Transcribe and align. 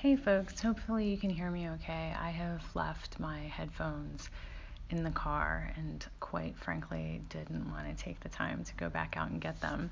Hey 0.00 0.14
folks, 0.14 0.60
hopefully 0.60 1.08
you 1.08 1.16
can 1.16 1.30
hear 1.30 1.50
me 1.50 1.70
okay. 1.70 2.14
I 2.20 2.28
have 2.28 2.62
left 2.74 3.18
my 3.18 3.38
headphones 3.38 4.28
in 4.90 5.02
the 5.02 5.10
car 5.10 5.72
and 5.74 6.04
quite 6.20 6.54
frankly 6.58 7.22
didn't 7.30 7.70
want 7.70 7.88
to 7.88 8.04
take 8.04 8.20
the 8.20 8.28
time 8.28 8.62
to 8.62 8.74
go 8.74 8.90
back 8.90 9.16
out 9.16 9.30
and 9.30 9.40
get 9.40 9.58
them. 9.62 9.90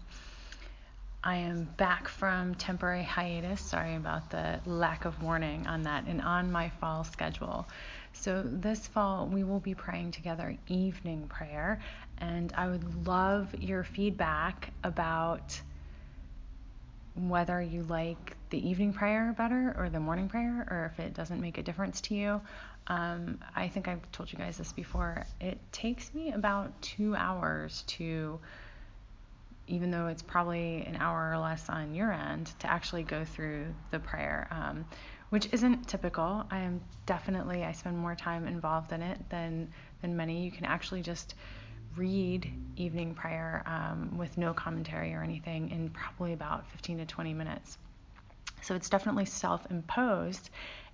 I 1.25 1.37
am 1.37 1.65
back 1.79 2.07
from 2.07 2.55
temporary 2.57 3.03
hiatus. 3.03 3.63
Sorry 3.63 3.97
about 3.97 4.29
the 4.29 4.61
lack 4.67 5.07
of 5.07 5.23
warning 5.23 5.67
on 5.67 5.81
that 5.85 6.05
and 6.07 6.21
on 6.21 6.53
my 6.53 6.69
fall 6.69 7.05
schedule. 7.05 7.67
So, 8.13 8.43
this 8.45 8.87
fall 8.87 9.27
we 9.27 9.43
will 9.43 9.61
be 9.61 9.75
praying 9.75 10.11
together 10.11 10.55
evening 10.69 11.29
prayer, 11.29 11.81
and 12.19 12.53
I 12.55 12.69
would 12.69 13.07
love 13.07 13.55
your 13.59 13.85
feedback 13.85 14.71
about 14.85 15.59
whether 17.15 17.63
you 17.63 17.85
like 17.85 18.37
the 18.55 18.69
evening 18.69 18.93
prayer 18.93 19.35
better 19.37 19.75
or 19.77 19.91
the 19.91 19.99
morning 19.99 20.29
prayer, 20.29 20.65
or 20.71 20.93
if 20.93 21.05
it 21.05 21.13
doesn't 21.13 21.41
make 21.41 21.59
a 21.59 21.63
difference 21.63 22.01
to 22.01 22.15
you. 22.15 22.41
Um, 22.87 23.41
I 23.57 23.67
think 23.67 23.89
I've 23.89 24.13
told 24.13 24.33
you 24.33 24.39
guys 24.39 24.59
this 24.59 24.71
before. 24.71 25.27
It 25.41 25.59
takes 25.73 26.15
me 26.15 26.31
about 26.31 26.81
two 26.81 27.17
hours 27.17 27.83
to, 27.99 28.39
even 29.67 29.91
though 29.91 30.07
it's 30.07 30.23
probably 30.23 30.85
an 30.87 30.95
hour 30.95 31.33
or 31.33 31.39
less 31.39 31.69
on 31.69 31.97
your 31.97 32.13
end, 32.13 32.53
to 32.61 32.71
actually 32.71 33.03
go 33.03 33.25
through 33.25 33.75
the 33.91 33.99
prayer, 33.99 34.47
um, 34.53 34.85
which 35.31 35.49
isn't 35.51 35.89
typical. 35.89 36.47
I 36.49 36.61
am 36.61 36.81
definitely 37.07 37.65
I 37.65 37.73
spend 37.73 37.99
more 37.99 38.15
time 38.15 38.47
involved 38.47 38.93
in 38.93 39.03
it 39.03 39.19
than 39.31 39.73
than 40.01 40.17
many. 40.17 40.45
You 40.45 40.53
can 40.53 40.65
actually 40.65 41.03
just 41.03 41.35
read 41.97 42.53
evening 42.77 43.15
prayer 43.17 43.65
um, 43.67 44.17
with 44.17 44.39
no 44.39 44.55
commentary 44.55 45.13
or 45.13 45.25
anything 45.25 45.71
in 45.71 45.91
probably 45.91 46.35
about 46.35 46.71
15 46.71 46.99
to 46.99 47.05
20 47.05 47.35
minutes. 47.35 47.79
So 48.65 48.75
it's 48.75 48.89
definitely 48.89 49.27
self 49.27 49.71
imposed, 49.71 50.49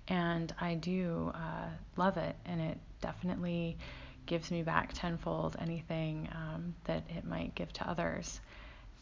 and 0.09 0.53
I 0.59 0.75
do 0.75 1.31
uh, 1.33 1.69
love 1.95 2.17
it, 2.17 2.35
and 2.45 2.59
it 2.59 2.77
definitely 3.01 3.77
gives 4.25 4.51
me 4.51 4.61
back 4.61 4.91
tenfold 4.93 5.55
anything 5.57 6.27
um, 6.33 6.75
that 6.83 7.03
it 7.09 7.25
might 7.25 7.55
give 7.55 7.71
to 7.73 7.89
others. 7.89 8.41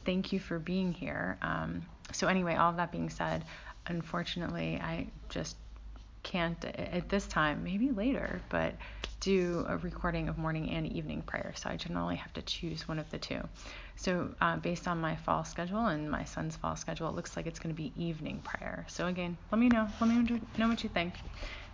Thank 0.06 0.32
you 0.32 0.40
for 0.40 0.60
being 0.60 0.94
here. 0.94 1.38
Um, 1.42 1.82
so, 2.14 2.28
anyway, 2.28 2.56
all 2.56 2.70
of 2.70 2.78
that 2.78 2.92
being 2.92 3.10
said, 3.10 3.44
unfortunately, 3.88 4.80
I 4.82 5.08
just 5.30 5.58
can't 6.24 6.64
at 6.64 7.10
this 7.10 7.28
time, 7.28 7.64
maybe 7.64 7.92
later, 7.92 8.42
but 8.50 8.76
do 9.20 9.66
a 9.68 9.78
recording 9.78 10.30
of 10.30 10.38
morning 10.38 10.70
and 10.70 10.88
evening 10.88 11.22
prayer. 11.22 11.54
So 11.56 11.70
I 11.70 11.76
generally 11.76 12.16
have 12.16 12.34
to 12.34 12.42
choose 12.42 12.88
one 12.88 13.00
of 13.00 13.10
the 13.10 13.18
two. 13.18 13.42
So 13.96 14.34
uh, 14.40 14.58
based 14.58 14.88
on 14.88 15.00
my 15.00 15.16
fall 15.16 15.44
schedule 15.44 15.88
and 15.88 16.10
my 16.10 16.24
son's 16.24 16.56
fall 16.56 16.76
schedule, 16.76 17.10
it 17.10 17.16
looks 17.16 17.36
like 17.36 17.46
it's 17.46 17.60
going 17.60 17.76
to 17.76 17.82
be 17.82 17.92
evening 18.02 18.42
prayer. 18.42 18.86
So 18.88 19.08
again, 19.08 19.38
let 19.52 19.60
me 19.60 19.68
know. 19.68 19.88
Let 20.00 20.10
me 20.10 20.40
know 20.58 20.68
what 20.68 20.84
you 20.84 20.90
think. 20.90 21.16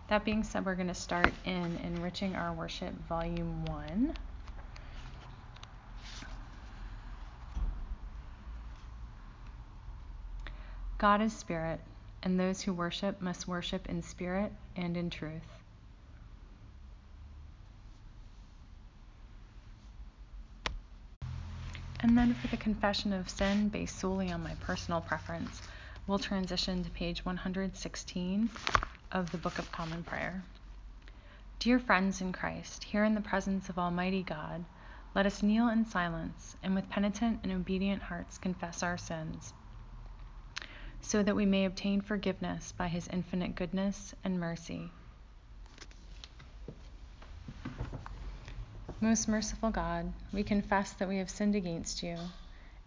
That 0.08 0.24
being 0.24 0.44
said, 0.44 0.66
we're 0.66 0.76
going 0.76 0.88
to 0.88 0.94
start 0.94 1.34
in 1.46 1.78
Enriching 1.78 2.36
Our 2.36 2.54
Worship, 2.54 2.94
Volume 3.08 3.66
1. 3.66 4.16
God 10.98 11.22
is 11.22 11.34
spirit 11.34 11.82
and 12.26 12.40
those 12.40 12.64
who 12.64 12.74
worship 12.74 13.22
must 13.22 13.48
worship 13.48 13.88
in 13.88 14.02
spirit 14.02 14.52
and 14.76 14.98
in 14.98 15.12
truth. 15.12 15.46
And 22.02 22.18
then 22.18 22.34
for 22.34 22.48
the 22.48 22.58
confession 22.58 23.14
of 23.14 23.30
sin, 23.30 23.70
based 23.70 24.00
solely 24.00 24.32
on 24.32 24.44
my 24.44 24.54
personal 24.62 25.02
preference, 25.02 25.62
we'll 26.08 26.20
transition 26.20 26.84
to 26.84 26.90
page 26.90 27.24
116 27.24 28.50
of 29.12 29.32
the 29.32 29.38
Book 29.38 29.60
of 29.60 29.72
Common 29.72 30.04
Prayer. 30.04 30.44
Dear 31.60 31.80
friends 31.80 32.22
in 32.22 32.34
Christ, 32.34 32.84
here 32.84 33.04
in 33.04 33.16
the 33.16 33.22
presence 33.22 33.70
of 33.70 33.80
Almighty 33.80 34.24
God, 34.24 34.66
let 35.14 35.26
us 35.26 35.44
kneel 35.44 35.70
in 35.70 35.86
silence 35.86 36.58
and 36.64 36.76
with 36.76 36.90
penitent 36.90 37.40
and 37.44 37.52
obedient 37.52 38.02
hearts 38.02 38.38
confess 38.40 38.84
our 38.84 38.98
sins 38.98 39.54
so 41.06 41.22
that 41.22 41.36
we 41.36 41.46
may 41.46 41.66
obtain 41.66 42.02
forgiveness 42.02 42.74
by 42.76 42.88
his 42.88 43.08
infinite 43.10 43.54
goodness 43.54 44.16
and 44.24 44.40
mercy. 44.40 44.90
Most 49.00 49.28
merciful 49.28 49.70
God, 49.70 50.12
we 50.34 50.42
confess 50.42 50.94
that 50.94 51.08
we 51.08 51.20
have 51.20 51.30
sinned 51.30 51.54
against 51.54 52.02
you 52.02 52.18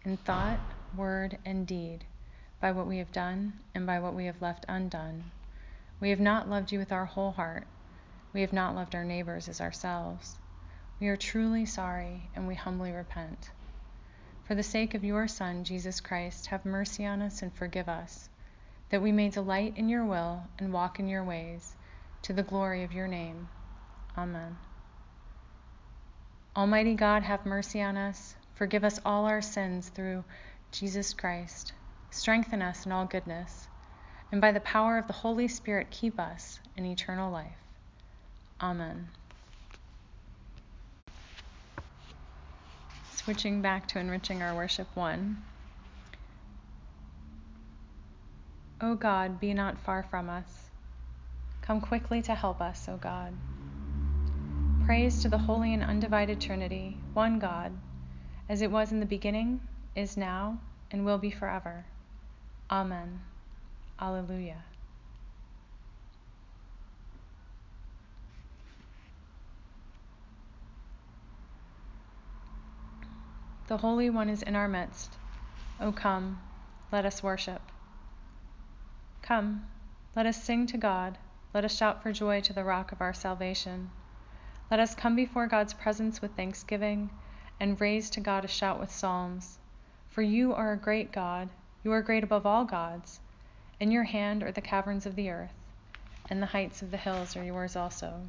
in 0.03 0.17
thought, 0.17 0.59
word, 0.97 1.37
and 1.45 1.65
deed, 1.65 2.03
by 2.59 2.73
what 2.73 2.87
we 2.87 2.97
have 2.97 3.11
done 3.13 3.53
and 3.73 3.87
by 3.87 3.99
what 3.99 4.13
we 4.13 4.25
have 4.25 4.41
left 4.41 4.65
undone. 4.67 5.23
We 6.01 6.09
have 6.09 6.19
not 6.19 6.49
loved 6.49 6.73
you 6.73 6.79
with 6.79 6.91
our 6.91 7.05
whole 7.05 7.31
heart. 7.31 7.67
We 8.33 8.41
have 8.41 8.51
not 8.51 8.75
loved 8.75 8.95
our 8.95 9.05
neighbors 9.05 9.47
as 9.47 9.61
ourselves. 9.61 10.35
We 10.99 11.07
are 11.07 11.15
truly 11.15 11.65
sorry 11.65 12.29
and 12.35 12.49
we 12.49 12.55
humbly 12.55 12.91
repent. 12.91 13.49
For 14.49 14.55
the 14.55 14.63
sake 14.63 14.95
of 14.95 15.03
your 15.03 15.27
Son, 15.27 15.63
Jesus 15.63 16.01
Christ, 16.01 16.47
have 16.47 16.65
mercy 16.65 17.05
on 17.05 17.21
us 17.21 17.43
and 17.43 17.53
forgive 17.53 17.87
us, 17.87 18.29
that 18.89 18.99
we 18.99 19.11
may 19.11 19.29
delight 19.29 19.75
in 19.77 19.89
your 19.89 20.03
will 20.03 20.41
and 20.57 20.73
walk 20.73 20.99
in 20.99 21.07
your 21.07 21.23
ways, 21.23 21.75
to 22.23 22.33
the 22.33 22.41
glory 22.41 22.83
of 22.83 22.91
your 22.91 23.07
name. 23.07 23.47
Amen. 24.17 24.57
Almighty 26.55 26.95
God, 26.95 27.21
have 27.21 27.45
mercy 27.45 27.79
on 27.83 27.95
us. 27.95 28.33
Forgive 28.55 28.83
us 28.83 28.99
all 29.05 29.25
our 29.25 29.43
sins 29.43 29.89
through 29.89 30.23
Jesus 30.71 31.13
Christ. 31.13 31.73
Strengthen 32.09 32.63
us 32.63 32.87
in 32.87 32.91
all 32.91 33.05
goodness, 33.05 33.67
and 34.31 34.41
by 34.41 34.51
the 34.51 34.61
power 34.61 34.97
of 34.97 35.05
the 35.05 35.13
Holy 35.13 35.47
Spirit, 35.47 35.91
keep 35.91 36.19
us 36.19 36.59
in 36.75 36.87
eternal 36.87 37.31
life. 37.31 37.61
Amen. 38.59 39.09
Switching 43.29 43.61
back 43.61 43.87
to 43.89 43.99
enriching 43.99 44.41
our 44.41 44.55
worship 44.55 44.87
one. 44.95 45.37
O 48.81 48.95
God, 48.95 49.39
be 49.39 49.53
not 49.53 49.77
far 49.77 50.01
from 50.01 50.31
us. 50.31 50.71
Come 51.61 51.79
quickly 51.79 52.23
to 52.23 52.33
help 52.33 52.59
us, 52.59 52.89
O 52.89 52.97
God. 52.97 53.35
Praise 54.83 55.21
to 55.21 55.29
the 55.29 55.37
holy 55.37 55.75
and 55.75 55.83
undivided 55.83 56.41
Trinity, 56.41 56.97
one 57.13 57.37
God, 57.37 57.71
as 58.49 58.63
it 58.63 58.71
was 58.71 58.91
in 58.91 58.99
the 58.99 59.05
beginning, 59.05 59.61
is 59.95 60.17
now, 60.17 60.57
and 60.89 61.05
will 61.05 61.19
be 61.19 61.29
forever. 61.29 61.85
Amen. 62.71 63.21
Alleluia. 64.01 64.63
The 73.69 73.77
Holy 73.77 74.09
One 74.09 74.29
is 74.29 74.41
in 74.41 74.55
our 74.55 74.67
midst. 74.67 75.15
O 75.79 75.91
come, 75.91 76.41
let 76.91 77.05
us 77.05 77.21
worship. 77.21 77.61
Come, 79.21 79.67
let 80.15 80.25
us 80.25 80.43
sing 80.43 80.65
to 80.65 80.77
God. 80.79 81.19
Let 81.53 81.63
us 81.63 81.77
shout 81.77 82.01
for 82.01 82.11
joy 82.11 82.41
to 82.41 82.51
the 82.51 82.63
rock 82.63 82.91
of 82.91 82.99
our 82.99 83.13
salvation. 83.13 83.91
Let 84.71 84.79
us 84.79 84.95
come 84.95 85.15
before 85.15 85.45
God's 85.45 85.75
presence 85.75 86.19
with 86.19 86.35
thanksgiving 86.35 87.11
and 87.59 87.79
raise 87.79 88.09
to 88.09 88.19
God 88.19 88.43
a 88.43 88.47
shout 88.47 88.79
with 88.79 88.89
psalms. 88.89 89.59
For 90.09 90.23
you 90.23 90.51
are 90.51 90.73
a 90.73 90.75
great 90.75 91.11
God. 91.11 91.49
You 91.83 91.91
are 91.91 92.01
great 92.01 92.23
above 92.23 92.47
all 92.47 92.65
gods. 92.65 93.19
In 93.79 93.91
your 93.91 94.05
hand 94.05 94.41
are 94.41 94.51
the 94.51 94.61
caverns 94.61 95.05
of 95.05 95.15
the 95.15 95.29
earth, 95.29 95.53
and 96.27 96.41
the 96.41 96.47
heights 96.47 96.81
of 96.81 96.89
the 96.89 96.97
hills 96.97 97.37
are 97.37 97.43
yours 97.43 97.75
also. 97.75 98.21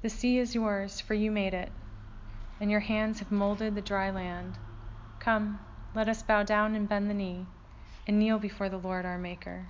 The 0.00 0.08
sea 0.08 0.38
is 0.38 0.54
yours, 0.54 0.98
for 0.98 1.12
you 1.12 1.30
made 1.30 1.52
it 1.52 1.70
and 2.60 2.70
your 2.70 2.80
hands 2.80 3.18
have 3.18 3.30
molded 3.30 3.74
the 3.74 3.82
dry 3.82 4.10
land. 4.10 4.56
Come, 5.18 5.58
let 5.94 6.08
us 6.08 6.22
bow 6.22 6.42
down 6.42 6.74
and 6.74 6.88
bend 6.88 7.10
the 7.10 7.14
knee, 7.14 7.46
and 8.06 8.18
kneel 8.18 8.38
before 8.38 8.68
the 8.68 8.78
Lord 8.78 9.04
our 9.04 9.18
Maker. 9.18 9.66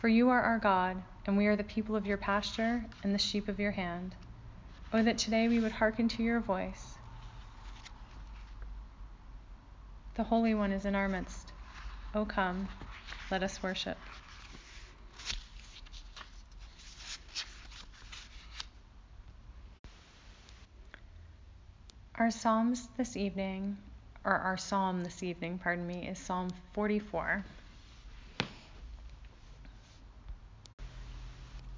For 0.00 0.08
you 0.08 0.28
are 0.28 0.42
our 0.42 0.58
God, 0.58 1.02
and 1.26 1.36
we 1.36 1.46
are 1.46 1.56
the 1.56 1.64
people 1.64 1.96
of 1.96 2.06
your 2.06 2.18
pasture 2.18 2.84
and 3.02 3.14
the 3.14 3.18
sheep 3.18 3.48
of 3.48 3.58
your 3.58 3.72
hand. 3.72 4.14
Oh, 4.92 5.02
that 5.02 5.18
today 5.18 5.48
we 5.48 5.60
would 5.60 5.72
hearken 5.72 6.08
to 6.08 6.22
your 6.22 6.40
voice. 6.40 6.96
The 10.14 10.22
Holy 10.22 10.54
One 10.54 10.72
is 10.72 10.84
in 10.84 10.94
our 10.94 11.08
midst. 11.08 11.52
Oh, 12.14 12.24
come, 12.24 12.68
let 13.30 13.42
us 13.42 13.62
worship. 13.62 13.98
Our 22.16 22.30
Psalms 22.30 22.86
this 22.96 23.16
evening, 23.16 23.76
or 24.24 24.34
our 24.34 24.56
Psalm 24.56 25.02
this 25.02 25.24
evening, 25.24 25.58
pardon 25.58 25.84
me, 25.84 26.06
is 26.06 26.16
Psalm 26.16 26.48
44. 26.72 27.44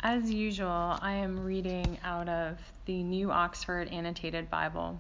As 0.00 0.30
usual, 0.30 0.98
I 1.00 1.12
am 1.12 1.42
reading 1.42 1.96
out 2.04 2.28
of 2.28 2.58
the 2.84 3.02
New 3.02 3.30
Oxford 3.30 3.88
Annotated 3.88 4.50
Bible, 4.50 4.98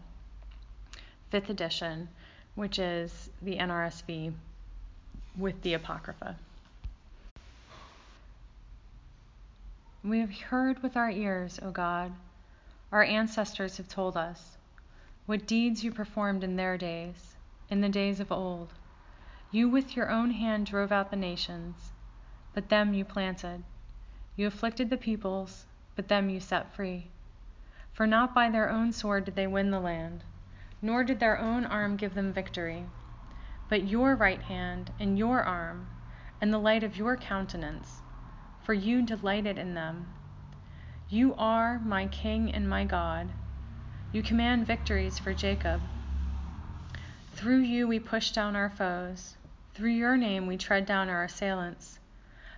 5th 1.30 1.50
edition, 1.50 2.08
which 2.54 2.78
is 2.78 3.28
the 3.42 3.58
NRSV 3.58 4.32
with 5.36 5.60
the 5.60 5.74
Apocrypha. 5.74 6.34
We 10.02 10.20
have 10.20 10.32
heard 10.32 10.82
with 10.82 10.96
our 10.96 11.10
ears, 11.10 11.60
O 11.62 11.70
God. 11.70 12.10
Our 12.90 13.04
ancestors 13.04 13.76
have 13.76 13.88
told 13.88 14.16
us 14.16 14.55
what 15.26 15.44
deeds 15.44 15.82
you 15.82 15.90
performed 15.90 16.44
in 16.44 16.54
their 16.54 16.78
days, 16.78 17.34
in 17.68 17.80
the 17.80 17.88
days 17.88 18.20
of 18.20 18.30
old. 18.30 18.72
You 19.50 19.68
with 19.68 19.96
your 19.96 20.08
own 20.08 20.30
hand 20.30 20.66
drove 20.66 20.92
out 20.92 21.10
the 21.10 21.16
nations, 21.16 21.92
but 22.54 22.68
them 22.68 22.94
you 22.94 23.04
planted. 23.04 23.64
You 24.36 24.46
afflicted 24.46 24.88
the 24.88 24.96
peoples, 24.96 25.66
but 25.96 26.06
them 26.06 26.30
you 26.30 26.38
set 26.38 26.72
free. 26.74 27.08
For 27.92 28.06
not 28.06 28.34
by 28.34 28.50
their 28.50 28.70
own 28.70 28.92
sword 28.92 29.24
did 29.24 29.34
they 29.34 29.48
win 29.48 29.72
the 29.72 29.80
land, 29.80 30.22
nor 30.80 31.02
did 31.02 31.18
their 31.18 31.38
own 31.38 31.64
arm 31.64 31.96
give 31.96 32.14
them 32.14 32.32
victory, 32.32 32.84
but 33.68 33.88
your 33.88 34.14
right 34.14 34.42
hand 34.42 34.92
and 35.00 35.18
your 35.18 35.42
arm, 35.42 35.88
and 36.40 36.52
the 36.52 36.58
light 36.58 36.84
of 36.84 36.96
your 36.96 37.16
countenance, 37.16 38.00
for 38.62 38.74
you 38.74 39.02
delighted 39.02 39.58
in 39.58 39.74
them. 39.74 40.06
You 41.08 41.34
are 41.34 41.80
my 41.80 42.06
King 42.06 42.52
and 42.52 42.68
my 42.68 42.84
God. 42.84 43.30
You 44.16 44.22
command 44.22 44.66
victories 44.66 45.18
for 45.18 45.34
Jacob. 45.34 45.78
Through 47.34 47.58
you 47.58 47.86
we 47.86 47.98
push 47.98 48.30
down 48.30 48.56
our 48.56 48.70
foes. 48.70 49.36
Through 49.74 49.90
your 49.90 50.16
name 50.16 50.46
we 50.46 50.56
tread 50.56 50.86
down 50.86 51.10
our 51.10 51.24
assailants. 51.24 51.98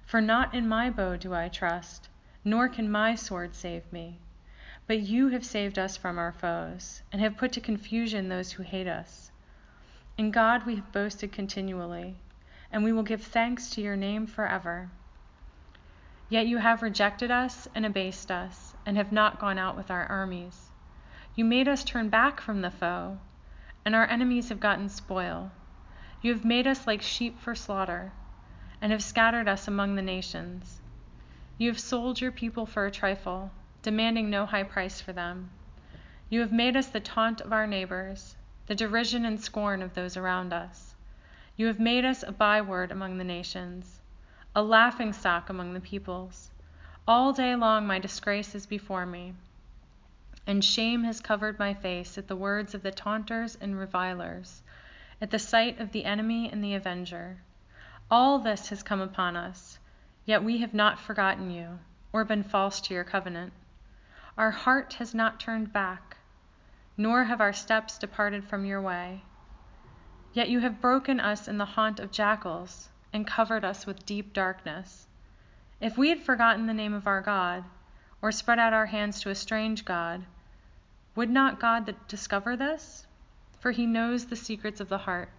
For 0.07 0.21
not 0.21 0.55
in 0.55 0.69
my 0.69 0.89
bow 0.89 1.17
do 1.17 1.35
I 1.35 1.49
trust, 1.49 2.09
nor 2.45 2.69
can 2.69 2.89
my 2.89 3.17
sword 3.17 3.57
save 3.57 3.93
me. 3.93 4.21
But 4.87 5.01
you 5.01 5.31
have 5.31 5.45
saved 5.45 5.81
us 5.81 5.97
from 5.97 6.17
our 6.17 6.31
foes, 6.31 7.03
and 7.11 7.21
have 7.21 7.37
put 7.37 7.51
to 7.55 7.61
confusion 7.61 8.29
those 8.29 8.53
who 8.53 8.63
hate 8.63 8.87
us. 8.87 9.33
In 10.17 10.31
God 10.31 10.65
we 10.65 10.77
have 10.77 10.93
boasted 10.93 11.33
continually, 11.33 12.15
and 12.71 12.85
we 12.85 12.93
will 12.93 13.03
give 13.03 13.23
thanks 13.25 13.71
to 13.71 13.83
your 13.83 13.97
name 13.97 14.29
forever. 14.29 14.91
Yet 16.29 16.47
you 16.47 16.59
have 16.59 16.83
rejected 16.83 17.33
us 17.33 17.67
and 17.75 17.85
abased 17.85 18.31
us, 18.31 18.75
and 18.87 18.97
have 18.97 19.11
not 19.11 19.41
gone 19.41 19.59
out 19.59 19.77
with 19.77 19.91
our 19.91 20.07
armies. 20.07 20.68
You 21.38 21.44
made 21.44 21.69
us 21.69 21.85
turn 21.85 22.08
back 22.08 22.40
from 22.40 22.62
the 22.62 22.70
foe 22.73 23.20
and 23.85 23.94
our 23.94 24.08
enemies 24.11 24.49
have 24.49 24.58
gotten 24.58 24.88
spoil. 24.88 25.52
You 26.20 26.32
have 26.32 26.44
made 26.44 26.67
us 26.67 26.85
like 26.85 27.00
sheep 27.00 27.38
for 27.38 27.55
slaughter, 27.55 28.11
and 28.82 28.90
have 28.90 29.05
scattered 29.05 29.46
us 29.46 29.69
among 29.69 29.94
the 29.94 30.02
nations. 30.02 30.81
You 31.56 31.70
have 31.70 31.79
sold 31.79 32.20
your 32.20 32.32
people 32.32 32.67
for 32.67 32.87
a 32.87 32.90
trifle, 32.90 33.52
demanding 33.82 34.29
no 34.29 34.46
high 34.46 34.64
price 34.64 35.00
for 35.00 35.12
them. 35.12 35.50
You 36.29 36.40
have 36.40 36.50
made 36.50 36.76
us 36.76 36.88
the 36.88 36.99
taunt 36.99 37.40
of 37.40 37.52
our 37.52 37.69
neighbors, 37.69 38.35
the 38.67 38.75
derision 38.75 39.25
and 39.25 39.40
scorn 39.40 39.81
of 39.81 39.94
those 39.94 40.17
around 40.17 40.52
us. 40.52 40.96
You 41.56 41.69
have 41.69 41.79
made 41.79 42.05
us 42.05 42.25
a 42.25 42.32
byword 42.32 42.90
among 42.90 43.17
the 43.17 43.23
nations, 43.23 44.00
a 44.56 44.62
laughing 44.64 45.12
stock 45.12 45.49
among 45.49 45.75
the 45.75 45.81
peoples. 45.81 46.50
All 47.06 47.32
day 47.32 47.55
long 47.55 47.87
my 47.87 48.00
disgrace 48.00 48.56
is 48.56 48.67
before 48.67 49.06
me 49.06 49.35
and 50.49 50.65
shame 50.65 51.05
has 51.05 51.21
covered 51.21 51.59
my 51.59 51.75
face 51.75 52.17
at 52.17 52.27
the 52.27 52.35
words 52.35 52.75
of 52.75 52.83
the 52.83 52.91
taunters 52.91 53.59
and 53.61 53.79
revilers, 53.79 54.62
at 55.21 55.31
the 55.31 55.39
sight 55.39 55.79
of 55.79 55.93
the 55.93 56.06
enemy 56.06 56.50
and 56.50 56.65
the 56.65 56.73
avenger. 56.73 57.37
All 58.11 58.39
this 58.39 58.71
has 58.71 58.83
come 58.83 59.03
upon 59.03 59.37
us, 59.37 59.79
yet 60.25 60.43
we 60.43 60.56
have 60.56 60.73
not 60.73 60.99
forgotten 60.99 61.50
you, 61.50 61.79
or 62.15 62.25
been 62.25 62.43
false 62.43 62.81
to 62.81 62.95
your 62.95 63.05
covenant. 63.05 63.53
Our 64.39 64.50
heart 64.50 64.95
has 64.95 65.15
not 65.15 65.39
turned 65.39 65.71
back, 65.71 66.17
nor 66.97 67.25
have 67.25 67.43
our 67.43 67.53
steps 67.53 67.99
departed 67.99 68.43
from 68.43 68.65
your 68.65 68.81
way. 68.81 69.25
Yet 70.33 70.49
you 70.49 70.61
have 70.61 70.81
broken 70.81 71.21
us 71.21 71.47
in 71.47 71.59
the 71.59 71.67
haunt 71.67 72.00
of 72.00 72.11
jackals, 72.11 72.89
and 73.12 73.27
covered 73.27 73.67
us 73.67 73.85
with 73.85 74.06
deep 74.06 74.33
darkness. 74.33 75.09
If 75.79 75.99
we 75.99 76.09
had 76.09 76.23
forgotten 76.23 76.65
the 76.65 76.73
name 76.73 76.95
of 76.95 77.06
our 77.06 77.21
God, 77.21 77.65
or 78.23 78.33
spread 78.33 78.59
out 78.59 78.73
our 78.73 78.87
hands 78.87 79.21
to 79.21 79.31
a 79.31 79.35
strange 79.35 79.85
God, 79.85 80.25
would 81.15 81.31
not 81.31 81.61
God 81.61 81.95
discover 82.07 82.57
this? 82.57 83.07
For 83.61 83.71
he 83.71 83.87
knows 83.87 84.27
the 84.27 84.37
secrets 84.37 84.81
of 84.81 84.89
the 84.89 84.99
heart. 84.99 85.31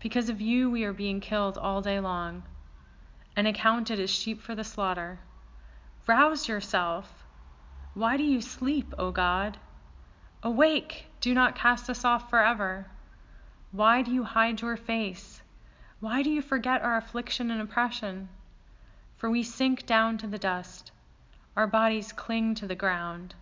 Because 0.00 0.28
of 0.28 0.40
you, 0.40 0.70
we 0.70 0.84
are 0.84 0.92
being 0.92 1.20
killed 1.20 1.58
all 1.58 1.80
day 1.80 2.00
long 2.00 2.42
and 3.36 3.46
accounted 3.46 3.98
as 3.98 4.10
sheep 4.10 4.40
for 4.40 4.54
the 4.54 4.64
slaughter. 4.64 5.18
Rouse 6.06 6.48
yourself. 6.48 7.24
Why 7.94 8.16
do 8.16 8.22
you 8.22 8.40
sleep, 8.40 8.94
O 8.98 9.10
God? 9.10 9.58
Awake, 10.42 11.06
do 11.20 11.32
not 11.32 11.54
cast 11.54 11.88
us 11.88 12.04
off 12.04 12.28
forever. 12.28 12.86
Why 13.72 14.02
do 14.02 14.12
you 14.12 14.24
hide 14.24 14.60
your 14.60 14.76
face? 14.76 15.40
Why 16.00 16.22
do 16.22 16.30
you 16.30 16.42
forget 16.42 16.82
our 16.82 16.96
affliction 16.96 17.50
and 17.50 17.62
oppression? 17.62 18.28
For 19.16 19.30
we 19.30 19.42
sink 19.42 19.86
down 19.86 20.18
to 20.18 20.26
the 20.26 20.38
dust, 20.38 20.92
our 21.56 21.66
bodies 21.66 22.12
cling 22.12 22.54
to 22.56 22.66
the 22.66 22.74
ground. 22.74 23.34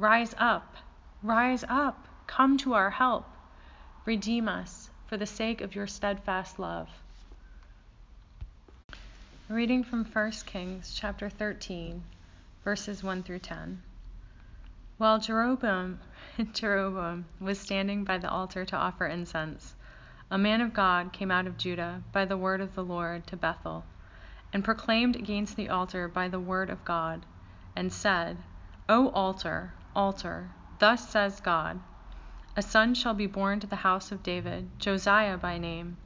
Rise 0.00 0.32
up, 0.38 0.76
rise 1.24 1.64
up, 1.68 2.06
come 2.28 2.56
to 2.58 2.74
our 2.74 2.90
help. 2.90 3.26
Redeem 4.04 4.48
us 4.48 4.90
for 5.06 5.16
the 5.16 5.26
sake 5.26 5.60
of 5.60 5.74
your 5.74 5.88
steadfast 5.88 6.60
love. 6.60 6.88
Reading 9.48 9.82
from 9.82 10.04
1 10.04 10.30
Kings 10.46 10.94
chapter 10.94 11.28
13, 11.28 12.04
verses 12.62 13.02
1 13.02 13.24
through 13.24 13.40
10. 13.40 13.82
While 14.98 15.18
Jeroboam, 15.18 15.98
Jeroboam 16.52 17.24
was 17.40 17.58
standing 17.58 18.04
by 18.04 18.18
the 18.18 18.30
altar 18.30 18.64
to 18.66 18.76
offer 18.76 19.06
incense, 19.08 19.74
a 20.30 20.38
man 20.38 20.60
of 20.60 20.72
God 20.72 21.12
came 21.12 21.32
out 21.32 21.48
of 21.48 21.58
Judah 21.58 22.04
by 22.12 22.24
the 22.24 22.36
word 22.36 22.60
of 22.60 22.76
the 22.76 22.84
Lord 22.84 23.26
to 23.26 23.36
Bethel, 23.36 23.84
and 24.52 24.64
proclaimed 24.64 25.16
against 25.16 25.56
the 25.56 25.70
altar 25.70 26.06
by 26.06 26.28
the 26.28 26.38
word 26.38 26.70
of 26.70 26.84
God, 26.84 27.26
and 27.74 27.92
said, 27.92 28.36
O 28.88 29.08
altar, 29.08 29.72
altar, 29.98 30.48
Thus 30.78 31.08
says 31.08 31.40
God 31.40 31.80
A 32.56 32.62
son 32.62 32.94
shall 32.94 33.14
be 33.14 33.26
born 33.26 33.58
to 33.58 33.66
the 33.66 33.74
house 33.82 34.12
of 34.12 34.22
David, 34.22 34.70
Josiah 34.78 35.36
by 35.36 35.58
name, 35.58 35.96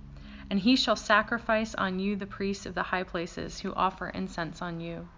and 0.48 0.60
he 0.60 0.76
shall 0.76 0.96
sacrifice 0.96 1.74
on 1.74 1.98
you 1.98 2.16
the 2.16 2.24
priests 2.24 2.64
of 2.64 2.74
the 2.74 2.84
high 2.84 3.02
places 3.02 3.60
who 3.60 3.74
offer 3.74 4.08
incense 4.08 4.62
on 4.62 4.80
you, 4.80 5.10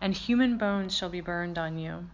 and 0.00 0.12
human 0.12 0.58
bones 0.58 0.92
shall 0.92 1.08
be 1.08 1.20
burned 1.20 1.56
on 1.56 1.78
you. 1.78 2.06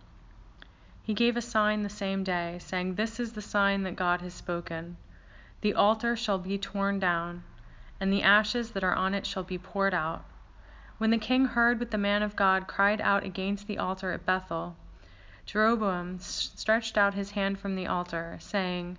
He 1.02 1.14
gave 1.14 1.38
a 1.38 1.40
sign 1.40 1.82
the 1.82 1.88
same 1.88 2.24
day, 2.24 2.58
saying, 2.60 2.96
This 2.96 3.18
is 3.18 3.32
the 3.32 3.40
sign 3.40 3.82
that 3.84 3.96
God 3.96 4.20
has 4.20 4.34
spoken. 4.34 4.98
The 5.62 5.72
altar 5.72 6.14
shall 6.14 6.38
be 6.38 6.58
torn 6.58 6.98
down, 6.98 7.42
and 7.98 8.12
the 8.12 8.22
ashes 8.22 8.72
that 8.72 8.84
are 8.84 8.94
on 8.94 9.14
it 9.14 9.24
shall 9.24 9.44
be 9.44 9.56
poured 9.56 9.94
out. 9.94 10.26
When 10.98 11.08
the 11.08 11.16
king 11.16 11.46
heard 11.46 11.80
what 11.80 11.90
the 11.90 11.96
man 11.96 12.22
of 12.22 12.36
God 12.36 12.66
cried 12.66 13.00
out 13.00 13.24
against 13.24 13.66
the 13.66 13.78
altar 13.78 14.12
at 14.12 14.26
Bethel, 14.26 14.76
Jeroboam 15.44 16.20
stretched 16.20 16.96
out 16.96 17.14
his 17.14 17.32
hand 17.32 17.58
from 17.58 17.74
the 17.74 17.88
altar, 17.88 18.36
saying, 18.40 18.96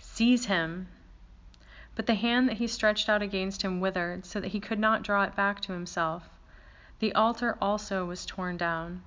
Seize 0.00 0.44
him. 0.46 0.86
But 1.96 2.06
the 2.06 2.14
hand 2.14 2.48
that 2.48 2.58
he 2.58 2.68
stretched 2.68 3.08
out 3.08 3.20
against 3.20 3.62
him 3.62 3.80
withered, 3.80 4.24
so 4.24 4.40
that 4.40 4.52
he 4.52 4.60
could 4.60 4.78
not 4.78 5.02
draw 5.02 5.24
it 5.24 5.34
back 5.34 5.60
to 5.62 5.72
himself. 5.72 6.28
The 7.00 7.12
altar 7.14 7.58
also 7.60 8.04
was 8.04 8.24
torn 8.24 8.56
down, 8.56 9.02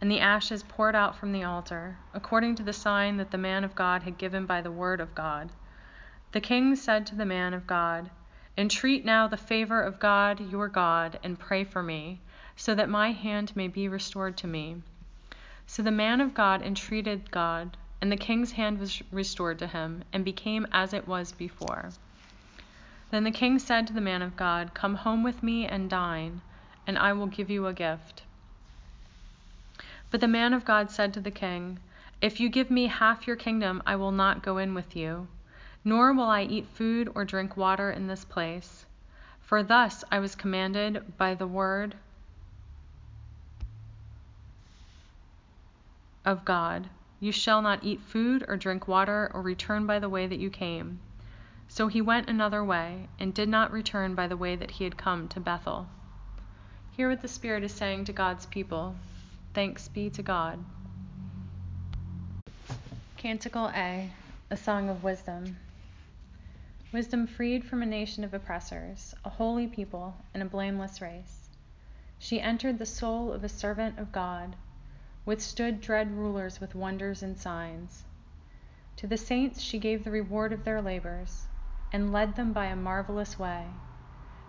and 0.00 0.10
the 0.10 0.18
ashes 0.18 0.64
poured 0.64 0.96
out 0.96 1.14
from 1.14 1.30
the 1.30 1.44
altar, 1.44 1.98
according 2.12 2.56
to 2.56 2.64
the 2.64 2.72
sign 2.72 3.16
that 3.18 3.30
the 3.30 3.38
man 3.38 3.62
of 3.62 3.76
God 3.76 4.02
had 4.02 4.18
given 4.18 4.44
by 4.44 4.60
the 4.60 4.72
word 4.72 5.00
of 5.00 5.14
God. 5.14 5.50
The 6.32 6.40
king 6.40 6.74
said 6.74 7.06
to 7.06 7.14
the 7.14 7.24
man 7.24 7.54
of 7.54 7.66
God, 7.66 8.10
Entreat 8.56 9.04
now 9.04 9.28
the 9.28 9.36
favor 9.36 9.80
of 9.80 10.00
God 10.00 10.40
your 10.40 10.66
God, 10.66 11.20
and 11.22 11.38
pray 11.38 11.62
for 11.62 11.82
me, 11.82 12.20
so 12.56 12.74
that 12.74 12.88
my 12.88 13.12
hand 13.12 13.54
may 13.54 13.68
be 13.68 13.86
restored 13.88 14.36
to 14.38 14.48
me. 14.48 14.82
So 15.70 15.82
the 15.82 15.90
man 15.90 16.22
of 16.22 16.32
God 16.32 16.62
entreated 16.62 17.30
God, 17.30 17.76
and 18.00 18.10
the 18.10 18.16
king's 18.16 18.52
hand 18.52 18.78
was 18.78 19.02
restored 19.12 19.58
to 19.58 19.66
him, 19.66 20.02
and 20.14 20.24
became 20.24 20.66
as 20.72 20.94
it 20.94 21.06
was 21.06 21.32
before. 21.32 21.90
Then 23.10 23.24
the 23.24 23.30
king 23.30 23.58
said 23.58 23.86
to 23.86 23.92
the 23.92 24.00
man 24.00 24.22
of 24.22 24.34
God, 24.34 24.72
Come 24.72 24.94
home 24.94 25.22
with 25.22 25.42
me 25.42 25.66
and 25.66 25.90
dine, 25.90 26.40
and 26.86 26.98
I 26.98 27.12
will 27.12 27.26
give 27.26 27.50
you 27.50 27.66
a 27.66 27.74
gift. 27.74 28.22
But 30.10 30.22
the 30.22 30.26
man 30.26 30.54
of 30.54 30.64
God 30.64 30.90
said 30.90 31.12
to 31.12 31.20
the 31.20 31.30
king, 31.30 31.80
If 32.22 32.40
you 32.40 32.48
give 32.48 32.70
me 32.70 32.86
half 32.86 33.26
your 33.26 33.36
kingdom, 33.36 33.82
I 33.86 33.94
will 33.94 34.10
not 34.10 34.42
go 34.42 34.56
in 34.56 34.72
with 34.72 34.96
you, 34.96 35.28
nor 35.84 36.14
will 36.14 36.30
I 36.30 36.44
eat 36.44 36.66
food 36.66 37.12
or 37.14 37.26
drink 37.26 37.58
water 37.58 37.90
in 37.90 38.06
this 38.06 38.24
place. 38.24 38.86
For 39.42 39.62
thus 39.62 40.02
I 40.10 40.18
was 40.18 40.34
commanded 40.34 41.18
by 41.18 41.34
the 41.34 41.46
word 41.46 41.94
of 46.28 46.44
God 46.44 46.90
You 47.20 47.32
shall 47.32 47.62
not 47.62 47.82
eat 47.82 48.02
food 48.02 48.44
or 48.46 48.58
drink 48.58 48.86
water 48.86 49.30
or 49.32 49.40
return 49.40 49.86
by 49.86 49.98
the 49.98 50.10
way 50.10 50.26
that 50.26 50.38
you 50.38 50.50
came. 50.50 51.00
So 51.68 51.88
he 51.88 52.02
went 52.02 52.28
another 52.28 52.62
way, 52.62 53.08
and 53.18 53.32
did 53.32 53.48
not 53.48 53.72
return 53.72 54.14
by 54.14 54.26
the 54.26 54.36
way 54.36 54.54
that 54.54 54.72
he 54.72 54.84
had 54.84 54.98
come 54.98 55.28
to 55.28 55.40
Bethel. 55.40 55.88
Hear 56.92 57.08
what 57.08 57.22
the 57.22 57.28
Spirit 57.28 57.64
is 57.64 57.72
saying 57.72 58.04
to 58.04 58.12
God's 58.12 58.44
people. 58.44 58.94
Thanks 59.54 59.88
be 59.88 60.10
to 60.10 60.22
God. 60.22 60.62
Canticle 63.16 63.70
A, 63.74 64.10
a 64.50 64.56
song 64.56 64.90
of 64.90 65.02
wisdom. 65.02 65.56
Wisdom 66.92 67.26
freed 67.26 67.64
from 67.64 67.82
a 67.82 67.86
nation 67.86 68.22
of 68.22 68.34
oppressors, 68.34 69.14
a 69.24 69.30
holy 69.30 69.66
people, 69.66 70.14
and 70.34 70.42
a 70.42 70.46
blameless 70.46 71.00
race. 71.00 71.48
She 72.18 72.38
entered 72.38 72.78
the 72.78 72.84
soul 72.86 73.32
of 73.32 73.44
a 73.44 73.48
servant 73.48 73.98
of 73.98 74.12
God, 74.12 74.56
withstood 75.28 75.78
dread 75.82 76.10
rulers 76.16 76.58
with 76.58 76.74
wonders 76.74 77.22
and 77.22 77.36
signs. 77.36 78.06
To 78.96 79.06
the 79.06 79.18
saints 79.18 79.60
she 79.60 79.78
gave 79.78 80.02
the 80.02 80.10
reward 80.10 80.54
of 80.54 80.64
their 80.64 80.80
labors, 80.80 81.48
and 81.92 82.10
led 82.10 82.34
them 82.34 82.54
by 82.54 82.64
a 82.64 82.74
marvelous 82.74 83.38
way. 83.38 83.66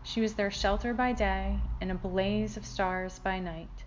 She 0.01 0.21
was 0.21 0.36
their 0.36 0.50
shelter 0.50 0.93
by 0.93 1.12
day 1.12 1.59
and 1.81 1.91
a 1.91 1.95
blaze 1.95 2.55
of 2.55 2.65
stars 2.65 3.19
by 3.19 3.41
night. 3.41 3.83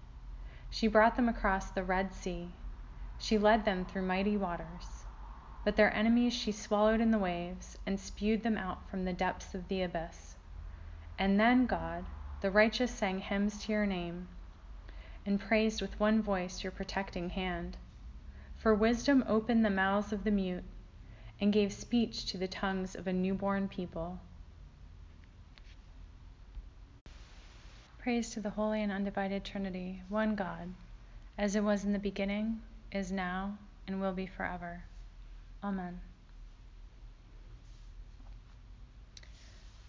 She 0.68 0.87
brought 0.87 1.16
them 1.16 1.30
across 1.30 1.70
the 1.70 1.82
Red 1.82 2.12
Sea. 2.12 2.52
She 3.18 3.38
led 3.38 3.64
them 3.64 3.87
through 3.87 4.02
mighty 4.02 4.37
waters. 4.37 5.06
But 5.64 5.76
their 5.76 5.94
enemies 5.94 6.34
she 6.34 6.52
swallowed 6.52 7.00
in 7.00 7.11
the 7.11 7.18
waves 7.18 7.78
and 7.87 7.99
spewed 7.99 8.42
them 8.42 8.58
out 8.58 8.87
from 8.90 9.06
the 9.06 9.14
depths 9.14 9.54
of 9.54 9.68
the 9.68 9.80
abyss. 9.80 10.37
And 11.18 11.40
then, 11.40 11.64
God, 11.64 12.04
the 12.42 12.50
righteous 12.50 12.90
sang 12.90 13.20
hymns 13.20 13.64
to 13.64 13.72
your 13.72 13.87
name 13.87 14.28
and 15.25 15.41
praised 15.41 15.81
with 15.81 15.99
one 16.00 16.21
voice 16.23 16.62
your 16.62 16.73
protecting 16.73 17.31
hand. 17.31 17.76
For 18.57 18.75
wisdom 18.75 19.25
opened 19.26 19.64
the 19.64 19.71
mouths 19.71 20.12
of 20.12 20.25
the 20.25 20.31
mute 20.31 20.64
and 21.41 21.52
gave 21.52 21.73
speech 21.73 22.26
to 22.26 22.38
the 22.38 22.49
tongues 22.49 22.95
of 22.95 23.07
a 23.07 23.12
newborn 23.12 23.69
people. 23.69 24.21
Praise 27.99 28.31
to 28.31 28.41
the 28.41 28.50
Holy 28.50 28.83
and 28.83 28.91
Undivided 28.91 29.45
Trinity, 29.45 30.02
one 30.09 30.35
God, 30.35 30.73
as 31.38 31.55
it 31.55 31.62
was 31.62 31.85
in 31.85 31.93
the 31.93 31.99
beginning, 31.99 32.61
is 32.91 33.12
now, 33.12 33.57
and 33.87 34.00
will 34.00 34.12
be 34.12 34.26
forever. 34.26 34.83
Amen. 35.62 36.00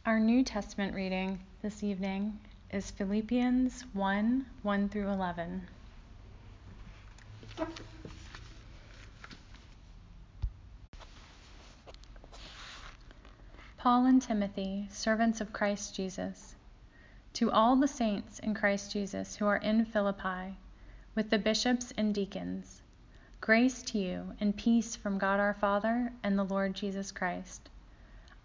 Our 0.06 0.20
New 0.20 0.44
Testament 0.44 0.94
reading 0.94 1.40
this 1.62 1.84
evening 1.84 2.40
is 2.74 2.90
Philippians 2.90 3.86
1 3.94 4.46
1 4.64 4.90
through 4.90 5.08
11. 5.08 5.62
Paul 13.78 14.06
and 14.08 14.20
Timothy, 14.20 14.88
servants 14.92 15.40
of 15.40 15.54
Christ 15.54 15.94
Jesus, 15.94 16.56
to 17.34 17.52
all 17.52 17.76
the 17.76 17.88
saints 17.88 18.40
in 18.40 18.56
Christ 18.56 18.92
Jesus 18.92 19.36
who 19.36 19.46
are 19.46 19.58
in 19.58 19.86
Philippi, 19.86 20.58
with 21.14 21.30
the 21.30 21.38
bishops 21.38 21.94
and 21.96 22.16
deacons, 22.16 22.82
grace 23.40 23.84
to 23.84 24.00
you 24.00 24.34
and 24.40 24.58
peace 24.58 24.96
from 24.96 25.20
God 25.20 25.40
our 25.40 25.54
Father 25.54 26.12
and 26.24 26.40
the 26.40 26.44
Lord 26.44 26.74
Jesus 26.74 27.12
Christ. 27.12 27.70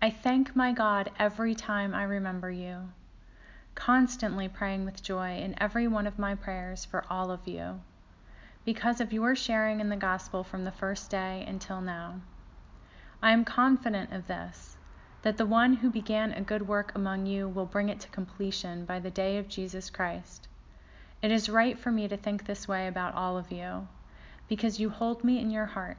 I 0.03 0.11
thank 0.11 0.55
my 0.55 0.73
God 0.73 1.11
every 1.19 1.55
time 1.55 1.95
I 1.95 2.03
remember 2.03 2.51
you, 2.51 2.91
constantly 3.79 4.49
praying 4.49 4.85
with 4.85 5.05
joy 5.05 5.39
in 5.39 5.55
every 5.59 5.87
one 5.87 6.05
of 6.05 6.19
my 6.19 6.35
prayers 6.35 6.85
for 6.85 7.05
all 7.09 7.31
of 7.31 7.47
you, 7.47 7.81
because 8.65 9.01
of 9.01 9.13
your 9.13 9.37
sharing 9.37 9.79
in 9.79 9.89
the 9.89 9.97
gospel 9.97 10.43
from 10.43 10.65
the 10.65 10.73
first 10.73 11.09
day 11.11 11.45
until 11.47 11.81
now. 11.81 12.21
I 13.23 13.31
am 13.31 13.45
confident 13.45 14.13
of 14.13 14.27
this, 14.27 14.77
that 15.23 15.37
the 15.37 15.47
one 15.47 15.75
who 15.75 15.91
began 15.91 16.33
a 16.33 16.41
good 16.41 16.67
work 16.67 16.93
among 16.97 17.27
you 17.27 17.49
will 17.49 17.67
bring 17.67 17.89
it 17.89 18.01
to 18.01 18.09
completion 18.09 18.85
by 18.85 18.99
the 18.99 19.13
day 19.13 19.39
of 19.39 19.49
Jesus 19.49 19.91
Christ. 19.91 20.49
It 21.23 21.31
is 21.31 21.49
right 21.49 21.79
for 21.79 21.93
me 21.93 22.09
to 22.09 22.17
think 22.17 22.47
this 22.47 22.67
way 22.67 22.89
about 22.89 23.15
all 23.15 23.39
of 23.39 23.53
you, 23.53 23.87
because 24.49 24.81
you 24.81 24.91
hold 24.91 25.23
me 25.23 25.39
in 25.39 25.53
your 25.53 25.67
heart, 25.67 25.99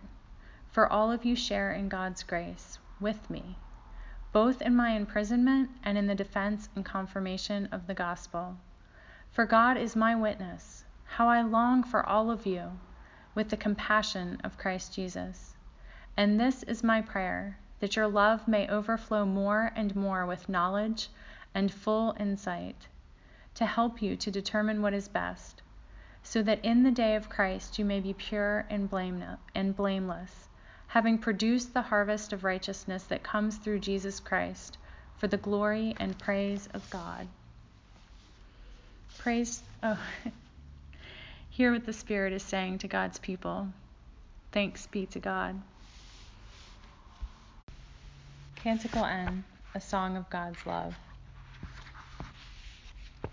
for 0.70 0.92
all 0.92 1.14
of 1.14 1.24
you 1.24 1.34
share 1.34 1.72
in 1.72 1.88
God's 1.88 2.24
grace 2.24 2.78
with 3.00 3.30
me 3.30 3.56
both 4.32 4.62
in 4.62 4.76
my 4.76 4.92
imprisonment 4.92 5.70
and 5.84 5.98
in 5.98 6.06
the 6.06 6.16
defense 6.16 6.70
and 6.76 6.86
confirmation 6.86 7.68
of 7.72 7.88
the 7.88 7.94
gospel. 7.94 8.58
For 9.32 9.46
God 9.46 9.78
is 9.78 9.96
my 9.96 10.16
witness, 10.16 10.86
how 11.06 11.28
I 11.28 11.42
long 11.42 11.84
for 11.84 12.06
all 12.06 12.30
of 12.30 12.46
you 12.46 12.80
with 13.34 13.50
the 13.50 13.58
compassion 13.58 14.40
of 14.44 14.58
Christ 14.58 14.94
Jesus. 14.94 15.56
And 16.18 16.40
this 16.40 16.64
is 16.64 16.84
my 16.84 17.02
prayer 17.02 17.58
that 17.80 17.96
your 17.96 18.08
love 18.08 18.48
may 18.48 18.68
overflow 18.68 19.26
more 19.26 19.72
and 19.76 19.96
more 19.96 20.26
with 20.26 20.50
knowledge 20.50 21.10
and 21.56 21.72
full 21.72 22.16
insight, 22.20 22.88
to 23.56 23.66
help 23.66 24.02
you 24.02 24.16
to 24.18 24.30
determine 24.30 24.82
what 24.82 24.94
is 24.94 25.08
best, 25.08 25.62
so 26.22 26.44
that 26.44 26.64
in 26.64 26.84
the 26.84 26.92
day 26.92 27.16
of 27.16 27.30
Christ 27.30 27.80
you 27.80 27.86
may 27.86 28.00
be 28.00 28.14
pure 28.14 28.66
and 28.70 28.90
blameless 28.90 30.49
having 30.90 31.20
produced 31.20 31.72
the 31.76 31.84
harvest 31.84 32.34
of 32.34 32.44
righteousness 32.44 33.04
that 33.04 33.22
comes 33.22 33.58
through 33.58 33.78
Jesus 33.78 34.20
Christ 34.20 34.76
for 35.18 35.28
the 35.28 35.38
glory 35.38 35.96
and 36.00 36.18
praise 36.18 36.68
of 36.74 36.90
God. 36.90 37.28
Praise, 39.20 39.62
oh, 39.84 40.00
hear 41.52 41.72
what 41.72 41.86
the 41.86 41.94
Spirit 41.94 42.34
is 42.34 42.42
saying 42.42 42.80
to 42.80 42.88
God's 42.88 43.20
people. 43.20 43.68
Thanks 44.52 44.88
be 44.88 45.06
to 45.08 45.20
God. 45.20 45.62
Canticle 48.56 49.06
N, 49.06 49.44
a 49.76 49.80
song 49.80 50.18
of 50.18 50.28
God's 50.32 50.66
love. 50.66 50.96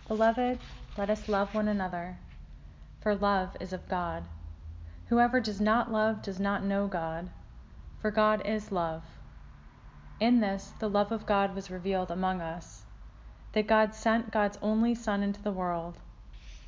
Beloved, 0.09 0.59
let 0.99 1.09
us 1.09 1.27
love 1.27 1.55
one 1.55 1.69
another, 1.69 2.19
for 3.01 3.15
love 3.15 3.57
is 3.61 3.73
of 3.73 3.89
God. 3.89 4.25
Whoever 5.09 5.41
does 5.41 5.61
not 5.61 5.91
love 5.91 6.21
does 6.21 6.39
not 6.39 6.63
know 6.63 6.87
God 6.87 7.31
for 8.01 8.11
God 8.11 8.43
is 8.45 8.71
love. 8.71 9.03
In 10.21 10.41
this, 10.41 10.73
the 10.79 10.89
love 10.89 11.13
of 11.13 11.27
God 11.27 11.55
was 11.55 11.71
revealed 11.71 12.11
among 12.11 12.41
us, 12.41 12.85
that 13.53 13.67
God 13.67 13.95
sent 13.95 14.31
God's 14.31 14.59
only 14.63 14.95
Son 14.95 15.23
into 15.23 15.43
the 15.43 15.53
world, 15.53 15.99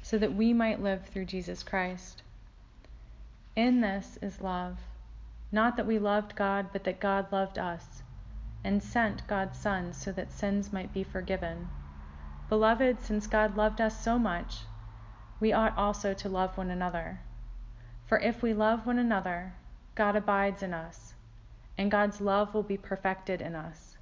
so 0.03 0.19
that 0.19 0.35
we 0.35 0.53
might 0.53 0.83
live 0.83 1.07
through 1.07 1.27
Jesus 1.27 1.63
Christ. 1.63 2.23
In 3.57 3.81
this 3.81 4.19
is 4.21 4.41
love, 4.41 4.79
not 5.53 5.77
that 5.77 5.87
we 5.87 5.99
loved 5.99 6.35
God, 6.37 6.69
but 6.73 6.85
that 6.85 7.01
God 7.01 7.31
loved 7.33 7.59
us, 7.59 8.03
and 8.65 8.83
sent 8.83 9.27
God's 9.27 9.59
Son 9.59 9.93
so 9.93 10.13
that 10.13 10.33
sins 10.33 10.73
might 10.73 10.93
be 10.93 11.03
forgiven. 11.03 11.69
Beloved, 12.49 13.01
since 13.01 13.27
God 13.27 13.57
loved 13.57 13.81
us 13.81 14.03
so 14.03 14.19
much, 14.19 14.61
we 15.41 15.53
ought 15.53 15.77
also 15.77 16.15
to 16.15 16.29
love 16.29 16.57
one 16.57 16.71
another. 16.71 17.21
For 18.07 18.19
if 18.19 18.43
we 18.43 18.53
love 18.55 18.87
one 18.87 18.99
another, 18.99 19.53
God 19.95 20.17
abides 20.17 20.63
in 20.63 20.73
us 20.75 21.08
and 21.79 21.91
God's 21.91 22.21
love 22.21 22.53
will 22.53 22.65
be 22.65 22.77
perfected 22.77 23.41
in 23.41 23.55
us. 23.55 23.97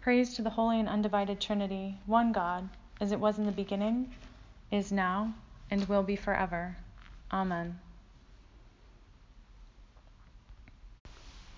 Praise 0.00 0.34
to 0.36 0.42
the 0.42 0.50
Holy 0.50 0.78
and 0.78 0.88
Undivided 0.88 1.40
Trinity, 1.40 1.98
one 2.06 2.32
God, 2.32 2.68
as 3.00 3.12
it 3.12 3.20
was 3.20 3.38
in 3.38 3.44
the 3.44 3.52
beginning, 3.52 4.14
is 4.70 4.92
now, 4.92 5.34
and 5.70 5.86
will 5.88 6.04
be 6.04 6.16
forever. 6.16 6.76
Amen. 7.32 7.78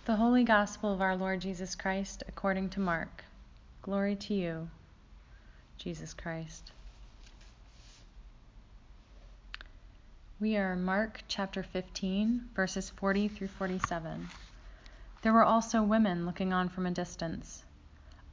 The 0.06 0.16
Holy 0.16 0.42
Gospel 0.42 0.92
of 0.92 1.02
our 1.02 1.14
Lord 1.14 1.40
Jesus 1.40 1.74
Christ 1.74 2.24
according 2.26 2.70
to 2.70 2.80
Mark. 2.80 3.24
Glory 3.82 4.16
to 4.16 4.34
you, 4.34 4.68
Jesus 5.78 6.14
Christ. 6.14 6.72
We 10.40 10.56
are 10.56 10.74
Mark 10.74 11.22
chapter 11.28 11.62
15, 11.62 12.48
verses 12.54 12.88
40 12.88 13.28
through 13.28 13.48
47. 13.48 14.26
There 15.20 15.34
were 15.34 15.44
also 15.44 15.82
women 15.82 16.24
looking 16.24 16.50
on 16.50 16.70
from 16.70 16.86
a 16.86 16.90
distance. 16.90 17.62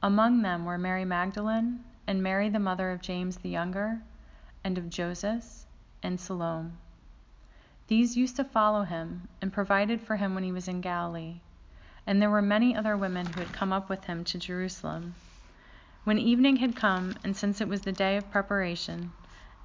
Among 0.02 0.40
them 0.40 0.64
were 0.64 0.78
Mary 0.78 1.04
Magdalene, 1.04 1.84
and 2.06 2.22
Mary 2.22 2.48
the 2.48 2.58
mother 2.58 2.92
of 2.92 3.02
James 3.02 3.36
the 3.36 3.50
younger, 3.50 4.00
and 4.64 4.78
of 4.78 4.88
Joseph, 4.88 5.66
and 6.02 6.18
Salome. 6.18 6.70
These 7.88 8.16
used 8.16 8.36
to 8.36 8.44
follow 8.44 8.84
him, 8.84 9.28
and 9.42 9.52
provided 9.52 10.00
for 10.00 10.16
him 10.16 10.34
when 10.34 10.44
he 10.44 10.52
was 10.52 10.66
in 10.66 10.80
Galilee. 10.80 11.40
And 12.06 12.22
there 12.22 12.30
were 12.30 12.40
many 12.40 12.74
other 12.74 12.96
women 12.96 13.26
who 13.26 13.40
had 13.40 13.52
come 13.52 13.70
up 13.70 13.90
with 13.90 14.04
him 14.04 14.24
to 14.24 14.38
Jerusalem. 14.38 15.14
When 16.04 16.16
evening 16.16 16.56
had 16.56 16.74
come, 16.74 17.16
and 17.22 17.36
since 17.36 17.60
it 17.60 17.68
was 17.68 17.82
the 17.82 17.92
day 17.92 18.16
of 18.16 18.30
preparation, 18.30 19.12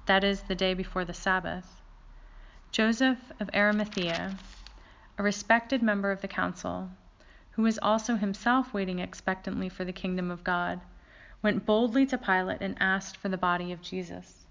that 0.04 0.22
is, 0.22 0.42
the 0.42 0.54
day 0.54 0.74
before 0.74 1.06
the 1.06 1.14
Sabbath, 1.14 1.80
Joseph 2.74 3.30
of 3.38 3.48
Arimathea, 3.54 4.36
a 5.16 5.22
respected 5.22 5.80
member 5.80 6.10
of 6.10 6.22
the 6.22 6.26
council, 6.26 6.90
who 7.52 7.62
was 7.62 7.78
also 7.78 8.16
himself 8.16 8.74
waiting 8.74 8.98
expectantly 8.98 9.68
for 9.68 9.84
the 9.84 9.92
kingdom 9.92 10.28
of 10.28 10.42
God, 10.42 10.80
went 11.40 11.64
boldly 11.66 12.04
to 12.06 12.18
Pilate 12.18 12.60
and 12.60 12.76
asked 12.80 13.16
for 13.16 13.28
the 13.28 13.36
body 13.36 13.70
of 13.70 13.80
Jesus. 13.80 14.44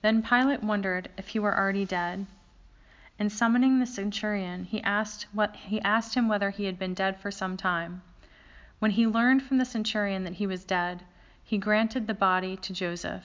Then 0.00 0.22
Pilate 0.22 0.62
wondered 0.62 1.10
if 1.18 1.28
he 1.28 1.38
were 1.38 1.54
already 1.54 1.84
dead, 1.84 2.24
and 3.18 3.30
summoning 3.30 3.80
the 3.80 3.86
centurion, 3.86 4.64
he 4.64 4.82
asked 4.82 5.26
what 5.34 5.56
he 5.56 5.78
asked 5.82 6.14
him 6.14 6.26
whether 6.26 6.48
he 6.48 6.64
had 6.64 6.78
been 6.78 6.94
dead 6.94 7.20
for 7.20 7.30
some 7.30 7.58
time. 7.58 8.00
When 8.78 8.92
he 8.92 9.06
learned 9.06 9.42
from 9.42 9.58
the 9.58 9.66
centurion 9.66 10.24
that 10.24 10.36
he 10.40 10.46
was 10.46 10.64
dead, 10.64 11.02
he 11.44 11.58
granted 11.58 12.06
the 12.06 12.14
body 12.14 12.56
to 12.56 12.72
Joseph. 12.72 13.24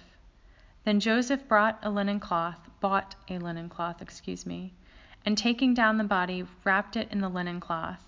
Then 0.86 1.00
Joseph 1.00 1.48
brought 1.48 1.80
a 1.84 1.90
linen 1.90 2.20
cloth, 2.20 2.70
bought 2.80 3.16
a 3.28 3.38
linen 3.38 3.70
cloth, 3.70 4.02
excuse 4.02 4.46
me, 4.46 4.74
and 5.26 5.38
taking 5.38 5.74
down 5.74 5.98
the 5.98 6.04
body, 6.04 6.46
wrapped 6.64 6.96
it 6.96 7.12
in 7.12 7.20
the 7.20 7.30
linen 7.30 7.60
cloth, 7.60 8.04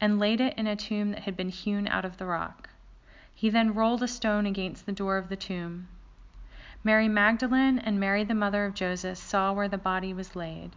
and 0.00 0.18
laid 0.18 0.40
it 0.40 0.56
in 0.58 0.66
a 0.66 0.76
tomb 0.76 1.10
that 1.10 1.22
had 1.22 1.36
been 1.36 1.50
hewn 1.50 1.86
out 1.86 2.04
of 2.04 2.16
the 2.16 2.26
rock. 2.26 2.70
He 3.34 3.50
then 3.50 3.74
rolled 3.74 4.02
a 4.02 4.08
stone 4.08 4.46
against 4.46 4.86
the 4.86 4.92
door 4.92 5.18
of 5.18 5.28
the 5.28 5.36
tomb. 5.36 5.88
Mary 6.82 7.08
Magdalene 7.08 7.78
and 7.78 7.98
Mary, 7.98 8.24
the 8.24 8.34
mother 8.34 8.64
of 8.64 8.74
Joseph, 8.74 9.18
saw 9.18 9.52
where 9.52 9.68
the 9.68 9.78
body 9.78 10.12
was 10.12 10.36
laid. 10.36 10.76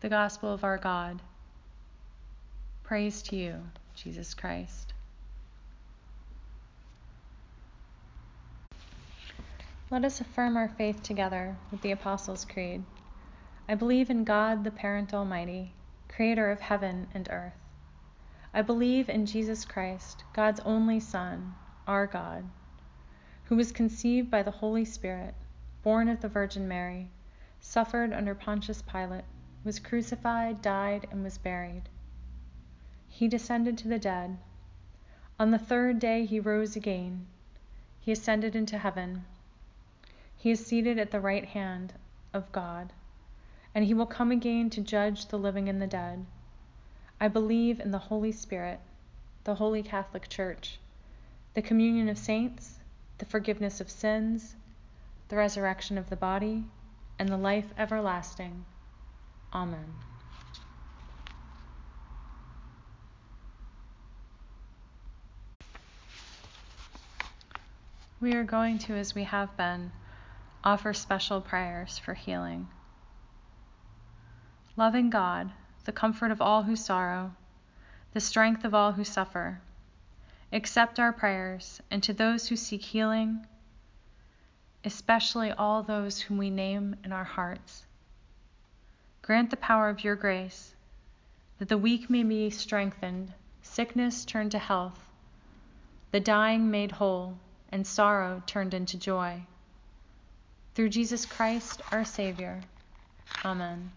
The 0.00 0.08
Gospel 0.08 0.52
of 0.52 0.64
our 0.64 0.78
God. 0.78 1.20
Praise 2.82 3.22
to 3.22 3.36
you, 3.36 3.62
Jesus 3.94 4.34
Christ. 4.34 4.85
Let 9.88 10.04
us 10.04 10.20
affirm 10.20 10.56
our 10.56 10.66
faith 10.66 11.04
together 11.04 11.56
with 11.70 11.80
the 11.80 11.92
Apostles' 11.92 12.44
Creed. 12.44 12.82
I 13.68 13.76
believe 13.76 14.10
in 14.10 14.24
God, 14.24 14.64
the 14.64 14.72
Parent 14.72 15.14
Almighty, 15.14 15.74
creator 16.08 16.50
of 16.50 16.58
heaven 16.58 17.06
and 17.14 17.28
earth. 17.30 17.54
I 18.52 18.62
believe 18.62 19.08
in 19.08 19.26
Jesus 19.26 19.64
Christ, 19.64 20.24
God's 20.32 20.58
only 20.64 20.98
Son, 20.98 21.54
our 21.86 22.08
God, 22.08 22.50
who 23.44 23.54
was 23.54 23.70
conceived 23.70 24.28
by 24.28 24.42
the 24.42 24.50
Holy 24.50 24.84
Spirit, 24.84 25.36
born 25.84 26.08
of 26.08 26.20
the 26.20 26.26
Virgin 26.26 26.66
Mary, 26.66 27.08
suffered 27.60 28.12
under 28.12 28.34
Pontius 28.34 28.82
Pilate, 28.82 29.24
was 29.62 29.78
crucified, 29.78 30.62
died, 30.62 31.06
and 31.12 31.22
was 31.22 31.38
buried. 31.38 31.82
He 33.06 33.28
descended 33.28 33.78
to 33.78 33.88
the 33.88 34.00
dead. 34.00 34.36
On 35.38 35.52
the 35.52 35.60
third 35.60 36.00
day 36.00 36.24
he 36.24 36.40
rose 36.40 36.74
again. 36.74 37.28
He 38.00 38.10
ascended 38.10 38.56
into 38.56 38.78
heaven. 38.78 39.24
He 40.36 40.50
is 40.50 40.64
seated 40.64 40.98
at 40.98 41.10
the 41.10 41.20
right 41.20 41.44
hand 41.44 41.94
of 42.32 42.52
God 42.52 42.92
and 43.76 43.84
he 43.84 43.92
will 43.92 44.06
come 44.06 44.30
again 44.30 44.70
to 44.70 44.80
judge 44.80 45.26
the 45.26 45.38
living 45.38 45.68
and 45.68 45.82
the 45.82 45.86
dead. 45.86 46.24
I 47.20 47.28
believe 47.28 47.78
in 47.78 47.90
the 47.90 47.98
Holy 47.98 48.32
Spirit, 48.32 48.80
the 49.44 49.56
Holy 49.56 49.82
Catholic 49.82 50.30
Church, 50.30 50.78
the 51.52 51.60
communion 51.60 52.08
of 52.08 52.16
saints, 52.16 52.78
the 53.18 53.26
forgiveness 53.26 53.78
of 53.78 53.90
sins, 53.90 54.56
the 55.28 55.36
resurrection 55.36 55.98
of 55.98 56.08
the 56.08 56.16
body, 56.16 56.64
and 57.18 57.28
the 57.28 57.36
life 57.36 57.66
everlasting. 57.76 58.64
Amen. 59.52 59.92
We 68.22 68.32
are 68.32 68.44
going 68.44 68.78
to, 68.78 68.94
as 68.94 69.14
we 69.14 69.24
have 69.24 69.54
been, 69.58 69.92
offer 70.66 70.92
special 70.92 71.40
prayers 71.40 71.96
for 71.96 72.12
healing. 72.12 72.66
Loving 74.76 75.10
God, 75.10 75.52
the 75.84 75.92
comfort 75.92 76.32
of 76.32 76.42
all 76.42 76.64
who 76.64 76.74
sorrow, 76.74 77.30
the 78.14 78.20
strength 78.20 78.64
of 78.64 78.74
all 78.74 78.90
who 78.90 79.04
suffer, 79.04 79.60
accept 80.52 80.98
our 80.98 81.12
prayers, 81.12 81.80
and 81.88 82.02
to 82.02 82.12
those 82.12 82.48
who 82.48 82.56
seek 82.56 82.82
healing, 82.82 83.46
especially 84.84 85.52
all 85.52 85.84
those 85.84 86.22
whom 86.22 86.36
we 86.36 86.50
name 86.50 86.96
in 87.04 87.12
our 87.12 87.22
hearts, 87.22 87.86
grant 89.22 89.50
the 89.50 89.56
power 89.56 89.88
of 89.88 90.02
your 90.02 90.16
grace, 90.16 90.74
that 91.60 91.68
the 91.68 91.78
weak 91.78 92.10
may 92.10 92.24
be 92.24 92.50
strengthened, 92.50 93.32
sickness 93.62 94.24
turned 94.24 94.50
to 94.50 94.58
health, 94.58 95.08
the 96.10 96.18
dying 96.18 96.72
made 96.72 96.90
whole, 96.90 97.38
and 97.70 97.86
sorrow 97.86 98.42
turned 98.46 98.74
into 98.74 98.98
joy. 98.98 99.40
Through 100.76 100.90
Jesus 100.90 101.24
Christ, 101.24 101.80
our 101.90 102.04
Savior. 102.04 102.60
Amen. 103.46 103.90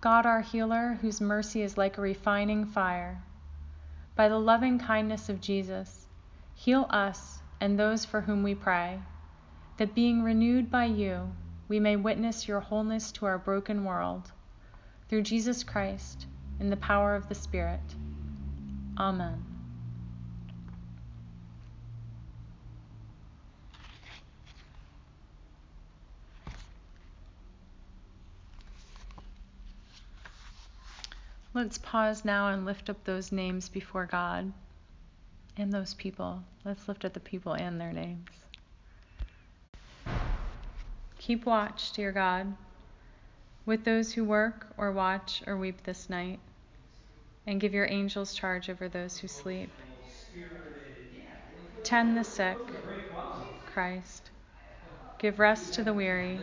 God 0.00 0.24
our 0.24 0.40
healer, 0.40 0.96
whose 1.02 1.20
mercy 1.20 1.60
is 1.60 1.76
like 1.76 1.98
a 1.98 2.00
refining 2.00 2.64
fire, 2.64 3.22
by 4.16 4.30
the 4.30 4.38
loving 4.38 4.78
kindness 4.78 5.28
of 5.28 5.42
Jesus, 5.42 6.06
heal 6.54 6.86
us 6.88 7.42
and 7.60 7.78
those 7.78 8.06
for 8.06 8.22
whom 8.22 8.42
we 8.42 8.54
pray, 8.54 9.00
that 9.76 9.94
being 9.94 10.22
renewed 10.22 10.70
by 10.70 10.86
you, 10.86 11.30
we 11.68 11.78
may 11.78 11.96
witness 11.96 12.48
your 12.48 12.60
wholeness 12.60 13.12
to 13.12 13.26
our 13.26 13.36
broken 13.36 13.84
world. 13.84 14.32
Through 15.10 15.24
Jesus 15.24 15.62
Christ, 15.62 16.24
in 16.58 16.70
the 16.70 16.76
power 16.78 17.14
of 17.14 17.28
the 17.28 17.34
Spirit. 17.34 17.82
Amen. 18.98 19.44
Let's 31.54 31.78
pause 31.78 32.24
now 32.24 32.48
and 32.48 32.66
lift 32.66 32.90
up 32.90 33.04
those 33.04 33.30
names 33.30 33.68
before 33.68 34.06
God 34.06 34.52
and 35.56 35.72
those 35.72 35.94
people. 35.94 36.42
Let's 36.64 36.88
lift 36.88 37.04
up 37.04 37.12
the 37.12 37.20
people 37.20 37.52
and 37.52 37.80
their 37.80 37.92
names. 37.92 38.28
Keep 41.18 41.46
watch, 41.46 41.92
dear 41.92 42.10
God, 42.10 42.54
with 43.66 43.84
those 43.84 44.12
who 44.12 44.24
work 44.24 44.66
or 44.76 44.90
watch 44.90 45.42
or 45.46 45.56
weep 45.56 45.82
this 45.84 46.10
night, 46.10 46.40
and 47.46 47.60
give 47.60 47.74
your 47.74 47.86
angels 47.90 48.34
charge 48.34 48.68
over 48.68 48.88
those 48.88 49.18
who 49.18 49.28
sleep. 49.28 49.80
Tend 51.82 52.16
the 52.16 52.24
sick, 52.24 52.72
Christ. 53.66 54.30
Give 55.18 55.38
rest 55.38 55.74
to 55.74 55.82
the 55.84 55.94
weary. 55.94 56.40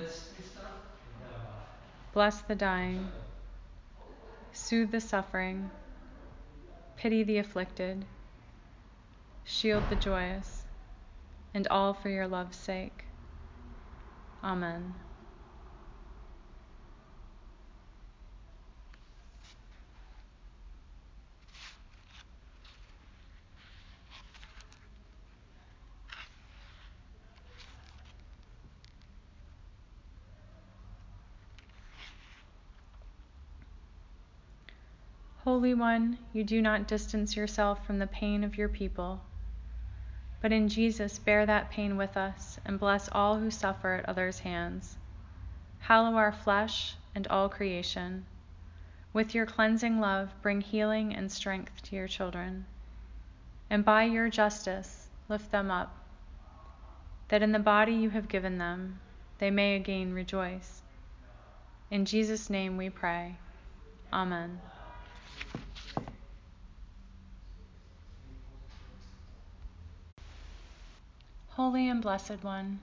Bless 2.13 2.41
the 2.41 2.55
dying 2.55 3.11
soothe 4.53 4.91
the 4.91 5.01
suffering, 5.01 5.71
pity 6.95 7.23
the 7.23 7.37
afflicted, 7.37 8.05
shield 9.43 9.87
the 9.89 9.95
joyous, 9.95 10.65
and 11.53 11.67
all 11.67 11.93
for 11.93 12.09
your 12.09 12.27
love's 12.27 12.57
sake. 12.57 13.05
Amen. 14.43 14.95
Holy 35.51 35.73
One, 35.73 36.17
you 36.31 36.45
do 36.45 36.61
not 36.61 36.87
distance 36.87 37.35
yourself 37.35 37.85
from 37.85 37.99
the 37.99 38.07
pain 38.07 38.45
of 38.45 38.57
your 38.57 38.69
people, 38.69 39.19
but 40.41 40.53
in 40.53 40.69
Jesus 40.69 41.19
bear 41.19 41.45
that 41.45 41.69
pain 41.69 41.97
with 41.97 42.15
us 42.15 42.57
and 42.63 42.79
bless 42.79 43.09
all 43.11 43.37
who 43.37 43.51
suffer 43.51 43.95
at 43.95 44.07
others' 44.07 44.39
hands. 44.39 44.95
Hallow 45.79 46.15
our 46.15 46.31
flesh 46.31 46.95
and 47.13 47.27
all 47.27 47.49
creation. 47.49 48.25
With 49.11 49.35
your 49.35 49.45
cleansing 49.45 49.99
love, 49.99 50.33
bring 50.41 50.61
healing 50.61 51.13
and 51.13 51.29
strength 51.29 51.81
to 51.81 51.97
your 51.97 52.07
children. 52.07 52.65
And 53.69 53.83
by 53.83 54.03
your 54.03 54.29
justice, 54.29 55.09
lift 55.27 55.51
them 55.51 55.69
up, 55.69 55.93
that 57.27 57.43
in 57.43 57.51
the 57.51 57.59
body 57.59 57.91
you 57.91 58.11
have 58.11 58.29
given 58.29 58.57
them, 58.57 59.01
they 59.39 59.51
may 59.51 59.75
again 59.75 60.13
rejoice. 60.13 60.81
In 61.89 62.05
Jesus' 62.05 62.49
name 62.49 62.77
we 62.77 62.89
pray. 62.89 63.35
Amen. 64.13 64.61
Holy 71.55 71.89
and 71.89 72.01
Blessed 72.01 72.43
One, 72.43 72.79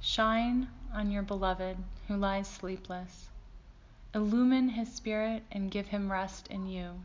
shine 0.00 0.68
on 0.94 1.10
your 1.10 1.24
beloved 1.24 1.76
who 2.06 2.16
lies 2.16 2.46
sleepless. 2.46 3.28
Illumine 4.14 4.68
his 4.68 4.94
spirit 4.94 5.42
and 5.50 5.68
give 5.68 5.88
him 5.88 6.12
rest 6.12 6.46
in 6.46 6.68
you, 6.68 7.00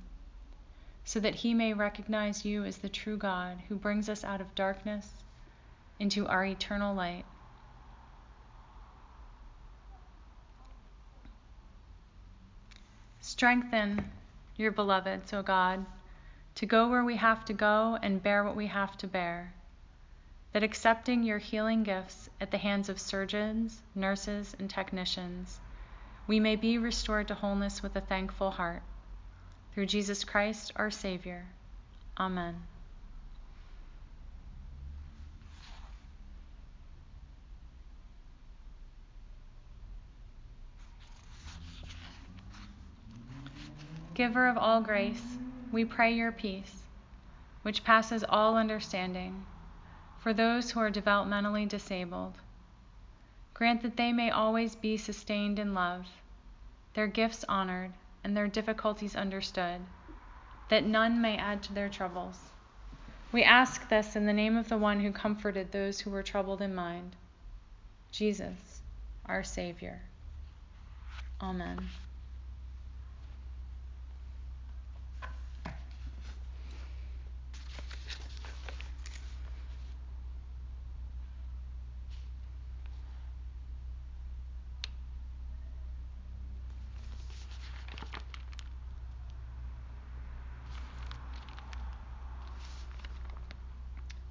so 1.03 1.19
that 1.19 1.34
he 1.34 1.56
may 1.56 1.73
recognize 1.73 2.45
you 2.45 2.63
as 2.63 2.77
the 2.77 2.89
true 2.89 3.17
God 3.17 3.58
who 3.67 3.75
brings 3.75 4.08
us 4.08 4.23
out 4.23 4.39
of 4.39 4.53
darkness 4.53 5.10
into 5.99 6.27
our 6.27 6.45
eternal 6.45 6.93
light. 6.93 7.25
Strengthen 13.19 14.12
your 14.58 14.71
beloveds, 14.71 15.34
O 15.34 15.41
God 15.41 15.84
to 16.56 16.66
go 16.66 16.88
where 16.88 17.04
we 17.04 17.16
have 17.18 17.46
to 17.46 17.54
go 17.54 17.98
and 18.02 18.22
bear 18.22 18.44
what 18.44 18.56
we 18.56 18.68
have 18.68 18.98
to 18.98 19.08
bear. 19.08 19.54
That 20.52 20.63
accepting 20.63 21.24
your 21.24 21.39
healing 21.39 21.84
gifts 21.84 22.30
at 22.39 22.52
the 22.52 22.58
hands 22.58 22.89
of 22.89 23.00
surgeons, 23.00 23.82
nurses, 23.96 24.56
and 24.60 24.70
technicians, 24.70 25.60
we 26.28 26.39
may 26.39 26.56
be 26.56 26.78
restored 26.78 27.28
to 27.30 27.34
wholeness 27.34 27.82
with 27.82 27.96
a 27.96 28.02
thankful 28.02 28.52
heart. 28.52 28.84
Through 29.74 29.88
Jesus 29.88 30.24
Christ, 30.24 30.72
our 30.76 30.92
Savior. 30.92 31.46
Amen. 32.20 32.56
Giver 44.13 44.48
of 44.48 44.60
all 44.60 44.80
grace, 44.80 45.33
we 45.73 45.83
pray 45.83 46.13
your 46.13 46.31
peace, 46.31 46.83
which 47.63 47.83
passes 47.83 48.23
all 48.29 48.55
understanding, 48.55 49.43
for 50.19 50.31
those 50.31 50.69
who 50.69 50.79
are 50.79 50.91
developmentally 50.91 51.67
disabled. 51.67 52.36
Grant 53.55 53.81
that 53.81 53.97
they 53.97 54.13
may 54.13 54.29
always 54.29 54.75
be 54.75 54.95
sustained 54.95 55.57
in 55.57 55.73
love, 55.73 56.05
their 56.93 57.07
gifts 57.07 57.43
honored, 57.49 57.91
and 58.23 58.38
their 58.38 58.47
difficulties 58.47 59.15
understood, 59.15 59.81
that 60.69 60.86
none 60.86 61.19
may 61.19 61.38
add 61.38 61.63
to 61.63 61.73
their 61.73 61.89
troubles. 61.89 62.38
We 63.31 63.43
ask 63.43 63.89
this 63.89 64.15
in 64.15 64.27
the 64.27 64.31
name 64.31 64.55
of 64.55 64.69
the 64.69 64.77
one 64.77 64.99
who 64.99 65.12
comforted 65.12 65.71
those 65.71 65.99
who 65.99 66.12
were 66.12 66.21
troubled 66.21 66.62
in 66.62 66.75
mind, 66.75 67.15
Jesus, 68.12 68.81
our 69.25 69.43
Savior. 69.43 70.01
Amen. 71.41 71.89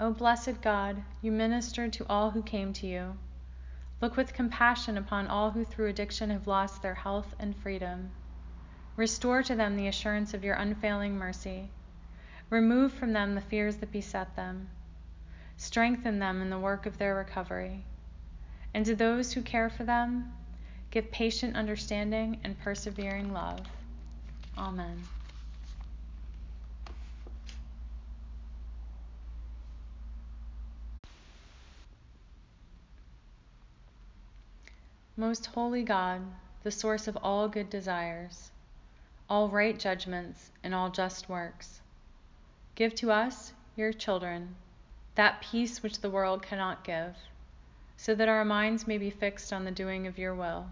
O 0.03 0.11
blessed 0.11 0.61
God, 0.63 1.01
you 1.21 1.31
ministered 1.31 1.93
to 1.93 2.07
all 2.09 2.33
who 2.33 2.43
came 2.43 2.73
to 2.73 2.89
you. 2.89 3.17
Look 4.01 4.17
with 4.17 4.35
compassion 4.35 4.99
upon 4.99 5.29
all 5.29 5.53
who 5.53 5.65
through 5.65 5.91
addiction 5.91 6.31
have 6.31 6.49
lost 6.49 6.83
their 6.83 6.97
health 6.97 7.37
and 7.39 7.55
freedom. 7.55 8.11
Restore 8.97 9.45
to 9.45 9.55
them 9.55 9.77
the 9.77 9.87
assurance 9.87 10.35
of 10.35 10.43
your 10.43 10.57
unfailing 10.57 11.17
mercy. 11.17 11.71
Remove 12.51 12.93
from 12.93 13.13
them 13.13 13.37
the 13.37 13.41
fears 13.41 13.77
that 13.77 13.93
beset 13.93 14.35
them. 14.35 14.71
Strengthen 15.57 16.19
them 16.19 16.43
in 16.43 16.51
the 16.51 16.59
work 16.59 16.85
of 16.85 16.99
their 16.99 17.15
recovery. 17.15 17.85
And 18.75 18.85
to 18.87 18.97
those 18.97 19.33
who 19.33 19.41
care 19.41 19.71
for 19.71 19.85
them, 19.85 20.33
give 20.91 21.13
patient 21.13 21.55
understanding 21.55 22.41
and 22.43 22.59
persevering 22.59 23.33
love. 23.33 23.61
Amen. 24.59 25.05
Most 35.17 35.45
holy 35.45 35.83
God, 35.83 36.23
the 36.63 36.71
source 36.71 37.07
of 37.07 37.19
all 37.23 37.47
good 37.47 37.69
desires, 37.69 38.51
all 39.29 39.51
right 39.51 39.79
judgments, 39.79 40.51
and 40.65 40.75
all 40.75 40.89
just 40.89 41.29
works, 41.29 41.83
give 42.77 42.95
to 42.95 43.11
us, 43.11 43.53
your 43.77 43.93
children, 43.93 44.57
that 45.15 45.43
peace 45.43 45.83
which 45.83 46.01
the 46.01 46.09
world 46.09 46.43
cannot 46.43 46.83
give, 46.83 47.15
so 47.99 48.15
that 48.15 48.29
our 48.31 48.45
minds 48.45 48.87
may 48.87 48.97
be 48.97 49.11
fixed 49.11 49.53
on 49.53 49.65
the 49.65 49.71
doing 49.71 50.07
of 50.07 50.17
your 50.17 50.35
will, 50.35 50.71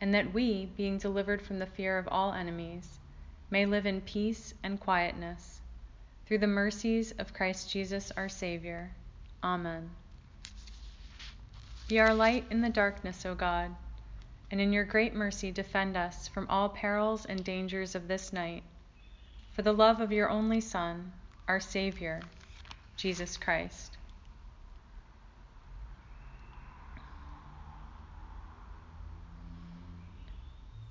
and 0.00 0.12
that 0.12 0.34
we, 0.34 0.66
being 0.76 0.98
delivered 0.98 1.40
from 1.40 1.60
the 1.60 1.66
fear 1.66 1.96
of 1.96 2.08
all 2.08 2.32
enemies, 2.32 2.98
may 3.50 3.66
live 3.66 3.86
in 3.86 4.00
peace 4.00 4.52
and 4.64 4.80
quietness. 4.80 5.60
Through 6.26 6.38
the 6.38 6.48
mercies 6.48 7.12
of 7.12 7.32
Christ 7.32 7.70
Jesus 7.70 8.10
our 8.16 8.28
Savior. 8.28 8.90
Amen. 9.44 9.90
Be 11.90 11.98
our 11.98 12.14
light 12.14 12.44
in 12.50 12.60
the 12.60 12.70
darkness, 12.70 13.26
O 13.26 13.34
God, 13.34 13.74
and 14.52 14.60
in 14.60 14.72
your 14.72 14.84
great 14.84 15.12
mercy 15.12 15.50
defend 15.50 15.96
us 15.96 16.28
from 16.28 16.46
all 16.48 16.68
perils 16.68 17.26
and 17.26 17.44
dangers 17.44 17.96
of 17.96 18.06
this 18.06 18.32
night, 18.32 18.62
for 19.50 19.62
the 19.62 19.72
love 19.72 20.00
of 20.00 20.12
your 20.12 20.30
only 20.30 20.60
Son, 20.60 21.10
our 21.48 21.58
Savior, 21.58 22.22
Jesus 22.96 23.36
Christ. 23.36 23.98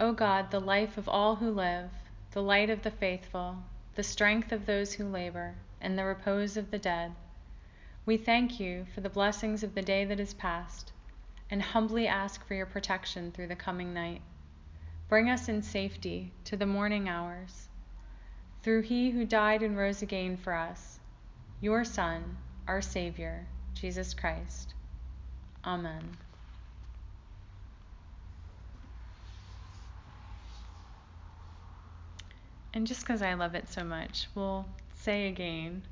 O 0.01 0.11
God, 0.11 0.51
the 0.51 0.59
life 0.59 0.97
of 0.97 1.07
all 1.07 1.37
who 1.37 1.49
live, 1.49 1.91
the 2.31 2.43
light 2.43 2.69
of 2.69 2.81
the 2.81 2.91
faithful, 2.91 3.55
the 3.95 4.03
strength 4.03 4.51
of 4.51 4.65
those 4.65 4.91
who 4.91 5.05
labor, 5.05 5.55
and 5.79 5.97
the 5.97 6.03
repose 6.03 6.57
of 6.57 6.71
the 6.71 6.77
dead, 6.77 7.15
we 8.09 8.17
thank 8.17 8.59
you 8.59 8.87
for 8.95 9.01
the 9.01 9.09
blessings 9.09 9.61
of 9.61 9.75
the 9.75 9.83
day 9.83 10.03
that 10.03 10.19
is 10.19 10.33
past, 10.33 10.91
and 11.51 11.61
humbly 11.61 12.07
ask 12.07 12.43
for 12.47 12.55
your 12.55 12.65
protection 12.65 13.31
through 13.31 13.45
the 13.45 13.55
coming 13.55 13.93
night. 13.93 14.23
Bring 15.07 15.29
us 15.29 15.47
in 15.47 15.61
safety 15.61 16.31
to 16.45 16.57
the 16.57 16.65
morning 16.65 17.07
hours. 17.07 17.67
Through 18.63 18.81
he 18.81 19.11
who 19.11 19.25
died 19.25 19.61
and 19.61 19.77
rose 19.77 20.01
again 20.01 20.37
for 20.37 20.53
us, 20.53 20.99
your 21.61 21.83
Son, 21.83 22.35
our 22.67 22.81
Savior, 22.81 23.45
Jesus 23.75 24.15
Christ. 24.15 24.73
Amen. 25.63 26.17
And 32.73 32.87
just 32.87 33.01
because 33.01 33.21
I 33.21 33.35
love 33.35 33.53
it 33.53 33.69
so 33.69 33.83
much, 33.83 34.29
we'll 34.33 34.65
say 34.95 35.27
again 35.27 35.83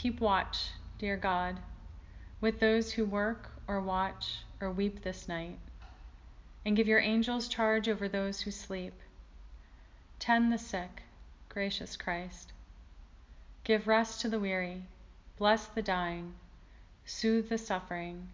Keep 0.00 0.22
watch, 0.22 0.70
dear 0.98 1.18
God, 1.18 1.58
with 2.40 2.58
those 2.58 2.92
who 2.92 3.04
work 3.04 3.50
or 3.68 3.82
watch 3.82 4.38
or 4.58 4.70
weep 4.70 5.02
this 5.02 5.28
night, 5.28 5.58
and 6.64 6.74
give 6.74 6.88
your 6.88 7.00
angels 7.00 7.48
charge 7.48 7.86
over 7.86 8.08
those 8.08 8.40
who 8.40 8.50
sleep. 8.50 8.94
Tend 10.18 10.50
the 10.50 10.56
sick, 10.56 11.02
gracious 11.50 11.98
Christ. 11.98 12.54
Give 13.62 13.86
rest 13.86 14.22
to 14.22 14.30
the 14.30 14.40
weary, 14.40 14.84
bless 15.36 15.66
the 15.66 15.82
dying, 15.82 16.32
soothe 17.04 17.50
the 17.50 17.58
suffering, 17.58 18.30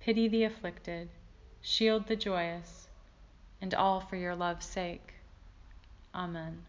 pity 0.00 0.28
the 0.28 0.44
afflicted, 0.44 1.08
shield 1.62 2.08
the 2.08 2.16
joyous, 2.16 2.88
and 3.62 3.72
all 3.72 4.00
for 4.00 4.16
your 4.16 4.34
love's 4.34 4.66
sake. 4.66 5.14
Amen. 6.14 6.66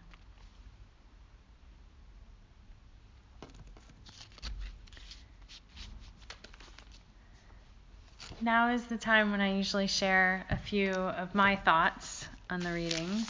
Now 8.39 8.69
is 8.69 8.85
the 8.85 8.97
time 8.97 9.31
when 9.31 9.41
I 9.41 9.57
usually 9.57 9.87
share 9.87 10.45
a 10.51 10.57
few 10.57 10.91
of 10.91 11.33
my 11.33 11.55
thoughts 11.55 12.27
on 12.51 12.59
the 12.59 12.71
readings, 12.71 13.27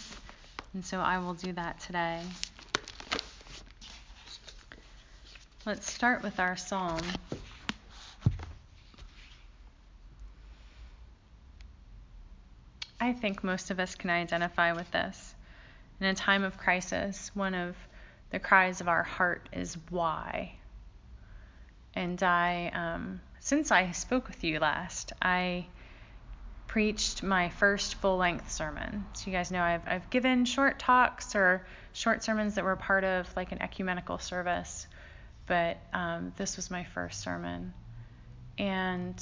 and 0.74 0.86
so 0.86 1.00
I 1.00 1.20
will 1.20 1.34
do 1.34 1.54
that 1.54 1.80
today. 1.80 2.20
Let's 5.66 5.90
start 5.90 6.24
with 6.24 6.42
our 6.42 6.58
psalm. 6.58 7.00
I 13.00 13.14
think 13.14 13.46
most 13.46 13.72
of 13.72 13.80
us 13.80 13.96
can 13.96 14.10
identify 14.10 14.74
with 14.74 14.92
this. 14.92 15.36
In 16.02 16.08
a 16.08 16.16
time 16.16 16.44
of 16.44 16.58
crisis, 16.58 17.32
one 17.34 17.54
of 17.54 17.78
the 18.32 18.40
cries 18.40 18.82
of 18.82 18.90
our 18.90 19.04
heart 19.04 19.48
is 19.54 19.78
why. 19.90 20.52
And 21.96 22.22
I 22.22 22.72
um, 22.74 23.22
since 23.48 23.72
I 23.72 23.92
spoke 23.92 24.28
with 24.28 24.44
you 24.44 24.60
last, 24.60 25.14
I 25.22 25.68
preached 26.68 27.24
my 27.24 27.48
first 27.48 27.96
full 27.96 28.18
length 28.18 28.52
sermon. 28.52 29.06
So, 29.14 29.32
you 29.32 29.32
guys 29.32 29.52
know 29.52 29.62
I've, 29.62 29.88
I've 29.88 30.10
given 30.10 30.44
short 30.44 30.80
talks 30.80 31.34
or 31.34 31.66
short 31.94 32.26
sermons 32.26 32.56
that 32.56 32.66
were 32.66 32.76
part 32.76 33.06
of 33.06 33.26
like 33.38 33.54
an 33.54 33.62
ecumenical 33.62 34.20
service, 34.20 34.86
but 35.46 35.78
um, 35.94 36.34
this 36.36 36.58
was 36.58 36.70
my 36.70 36.84
first 36.84 37.22
sermon. 37.22 37.74
And 38.58 39.16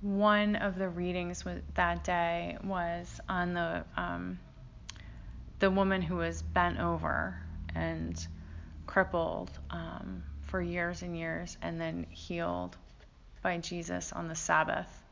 one 0.00 0.56
of 0.56 0.78
the 0.78 0.88
readings 0.88 1.44
that 1.74 2.02
day 2.02 2.56
was 2.64 3.20
on 3.28 3.52
the 3.52 3.84
um, 3.98 4.38
the 5.58 5.70
woman 5.70 6.00
who 6.00 6.16
was 6.16 6.40
bent 6.40 6.80
over 6.80 7.38
and 7.74 8.26
crippled 8.86 9.50
um, 9.68 10.24
for 10.52 10.60
years 10.60 11.00
and 11.00 11.16
years 11.16 11.56
and 11.62 11.80
then 11.80 12.06
healed 12.10 12.76
by 13.42 13.56
Jesus 13.56 14.12
on 14.12 14.28
the 14.28 14.34
Sabbath. 14.34 15.02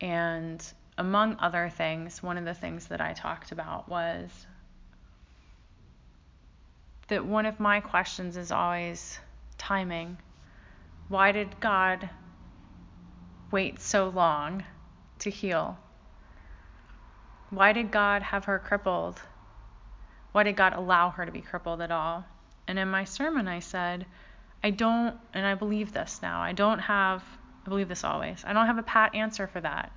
And 0.00 0.64
among 0.96 1.36
other 1.40 1.68
things, 1.68 2.22
one 2.22 2.38
of 2.38 2.44
the 2.44 2.54
things 2.54 2.86
that 2.86 3.00
I 3.00 3.12
talked 3.12 3.50
about 3.50 3.88
was 3.88 4.30
that 7.08 7.26
one 7.26 7.44
of 7.44 7.58
my 7.58 7.80
questions 7.80 8.36
is 8.36 8.52
always 8.52 9.18
timing. 9.58 10.16
Why 11.08 11.32
did 11.32 11.58
God 11.58 12.08
wait 13.50 13.80
so 13.80 14.10
long 14.10 14.62
to 15.18 15.30
heal? 15.30 15.76
Why 17.50 17.72
did 17.72 17.90
God 17.90 18.22
have 18.22 18.44
her 18.44 18.60
crippled? 18.60 19.20
Why 20.30 20.44
did 20.44 20.54
God 20.54 20.72
allow 20.72 21.10
her 21.10 21.26
to 21.26 21.32
be 21.32 21.40
crippled 21.40 21.80
at 21.80 21.90
all? 21.90 22.24
And 22.70 22.78
in 22.78 22.88
my 22.88 23.02
sermon, 23.02 23.48
I 23.48 23.58
said, 23.58 24.06
I 24.62 24.70
don't, 24.70 25.16
and 25.34 25.44
I 25.44 25.56
believe 25.56 25.92
this 25.92 26.20
now, 26.22 26.40
I 26.40 26.52
don't 26.52 26.78
have, 26.78 27.20
I 27.66 27.68
believe 27.68 27.88
this 27.88 28.04
always, 28.04 28.44
I 28.46 28.52
don't 28.52 28.66
have 28.66 28.78
a 28.78 28.84
pat 28.84 29.16
answer 29.16 29.48
for 29.48 29.60
that. 29.60 29.90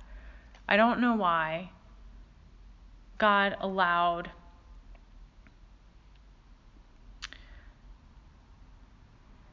I 0.68 0.76
don't 0.76 0.98
know 0.98 1.14
why 1.14 1.70
God 3.16 3.56
allowed 3.60 4.28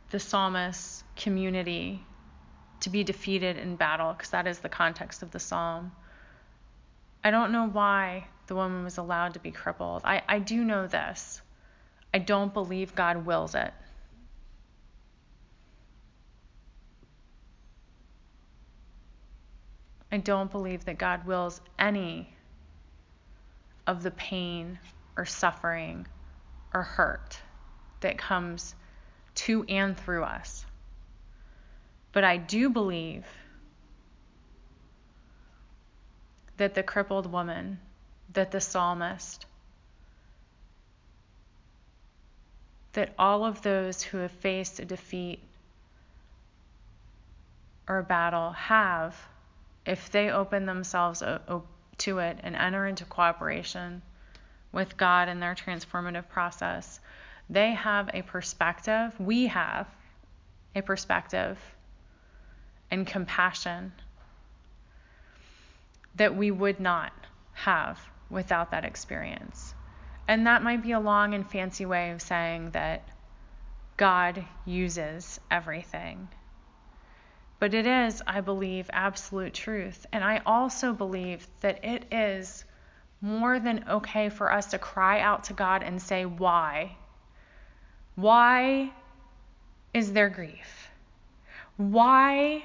the 0.09 0.19
psalmist's 0.19 1.03
community 1.15 2.03
to 2.79 2.89
be 2.89 3.03
defeated 3.03 3.55
in 3.55 3.75
battle, 3.75 4.13
because 4.13 4.31
that 4.31 4.47
is 4.47 4.57
the 4.57 4.69
context 4.69 5.21
of 5.21 5.29
the 5.29 5.39
psalm. 5.39 5.91
I 7.23 7.29
don't 7.29 7.51
know 7.51 7.67
why 7.67 8.25
the 8.47 8.55
woman 8.55 8.83
was 8.83 8.97
allowed 8.97 9.35
to 9.35 9.39
be 9.39 9.51
crippled. 9.51 10.01
I, 10.05 10.23
I 10.27 10.39
do 10.39 10.63
know 10.63 10.87
this. 10.87 11.40
I 12.13 12.19
don't 12.19 12.53
believe 12.53 12.93
God 12.95 13.25
wills 13.25 13.55
it. 13.55 13.73
I 20.11 20.17
don't 20.17 20.51
believe 20.51 20.85
that 20.85 20.97
God 20.97 21.25
wills 21.25 21.61
any 21.79 22.33
of 23.87 24.03
the 24.03 24.11
pain 24.11 24.77
or 25.15 25.25
suffering 25.25 26.05
or 26.73 26.83
hurt 26.83 27.39
that 28.01 28.17
comes 28.17 28.75
to 29.35 29.63
and 29.69 29.97
through 29.97 30.23
us. 30.23 30.65
But 32.11 32.25
I 32.25 32.37
do 32.37 32.69
believe 32.69 33.25
that 36.57 36.73
the 36.73 36.83
crippled 36.83 37.31
woman, 37.31 37.79
that 38.33 38.51
the 38.51 38.59
psalmist, 38.59 39.45
that 42.93 43.13
all 43.17 43.45
of 43.45 43.61
those 43.61 44.01
who 44.03 44.17
have 44.17 44.31
faced 44.31 44.79
a 44.79 44.85
defeat 44.85 45.39
or 47.87 47.99
a 47.99 48.03
battle 48.03 48.51
have, 48.51 49.15
if 49.85 50.11
they 50.11 50.29
open 50.29 50.65
themselves 50.65 51.23
to 51.97 52.19
it 52.19 52.39
and 52.43 52.55
enter 52.55 52.85
into 52.87 53.05
cooperation 53.05 54.01
with 54.71 54.97
God 54.97 55.29
in 55.29 55.39
their 55.39 55.55
transformative 55.55 56.27
process, 56.29 56.99
they 57.49 57.71
have 57.71 58.09
a 58.13 58.21
perspective, 58.21 59.13
we 59.19 59.47
have 59.47 59.87
a 60.75 60.81
perspective 60.81 61.57
and 62.89 63.05
compassion 63.05 63.91
that 66.15 66.35
we 66.35 66.51
would 66.51 66.79
not 66.79 67.13
have 67.53 67.99
without 68.29 68.71
that 68.71 68.85
experience. 68.85 69.70
And 70.31 70.47
that 70.47 70.63
might 70.63 70.81
be 70.81 70.93
a 70.93 70.99
long 71.01 71.33
and 71.33 71.45
fancy 71.45 71.85
way 71.85 72.11
of 72.11 72.21
saying 72.21 72.69
that 72.71 73.03
God 73.97 74.45
uses 74.63 75.41
everything. 75.51 76.29
But 77.59 77.73
it 77.73 77.85
is, 77.85 78.21
I 78.25 78.39
believe, 78.39 78.89
absolute 78.93 79.53
truth. 79.53 80.05
And 80.13 80.23
I 80.23 80.41
also 80.45 80.93
believe 80.93 81.45
that 81.59 81.83
it 81.83 82.05
is 82.13 82.63
more 83.19 83.59
than 83.59 83.83
okay 83.89 84.29
for 84.29 84.49
us 84.49 84.67
to 84.67 84.79
cry 84.79 85.19
out 85.19 85.43
to 85.43 85.53
God 85.53 85.83
and 85.83 86.01
say, 86.01 86.23
Why? 86.23 86.95
Why 88.15 88.93
is 89.93 90.13
there 90.13 90.29
grief? 90.29 90.91
Why, 91.75 92.63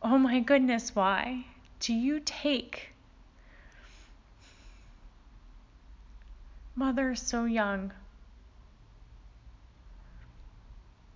oh 0.00 0.18
my 0.18 0.38
goodness, 0.38 0.94
why 0.94 1.44
do 1.80 1.92
you 1.92 2.20
take 2.20 2.93
mothers 6.74 7.20
so 7.20 7.44
young? 7.44 7.92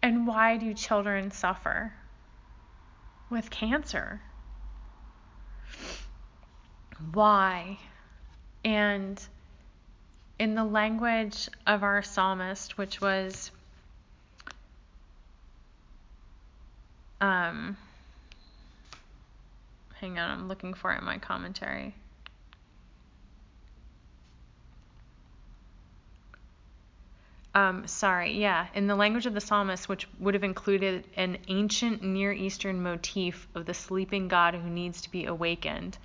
And 0.02 0.26
why 0.26 0.56
do 0.56 0.72
children 0.74 1.30
suffer 1.30 1.92
with 3.30 3.50
cancer? 3.50 4.20
Why? 7.12 7.78
And 8.64 9.20
in 10.38 10.54
the 10.54 10.64
language 10.64 11.48
of 11.66 11.82
our 11.82 12.02
psalmist, 12.02 12.78
which 12.78 13.00
was 13.00 13.50
um, 17.20 17.76
hang 20.00 20.18
on, 20.18 20.30
I'm 20.30 20.48
looking 20.48 20.74
for 20.74 20.92
it 20.92 20.98
in 20.98 21.04
my 21.04 21.18
commentary. 21.18 21.94
Um, 27.54 27.87
sorry, 27.87 28.38
yeah, 28.38 28.66
in 28.74 28.87
the 28.87 28.94
language 28.94 29.26
of 29.26 29.34
the 29.34 29.40
psalmist, 29.40 29.88
which 29.88 30.06
would 30.20 30.34
have 30.34 30.44
included 30.44 31.06
an 31.16 31.38
ancient 31.48 32.02
Near 32.02 32.32
Eastern 32.32 32.82
motif 32.82 33.48
of 33.54 33.66
the 33.66 33.74
sleeping 33.74 34.28
God 34.28 34.54
who 34.54 34.68
needs 34.68 35.00
to 35.02 35.11
be 35.11 35.24
awakened. 35.24 35.98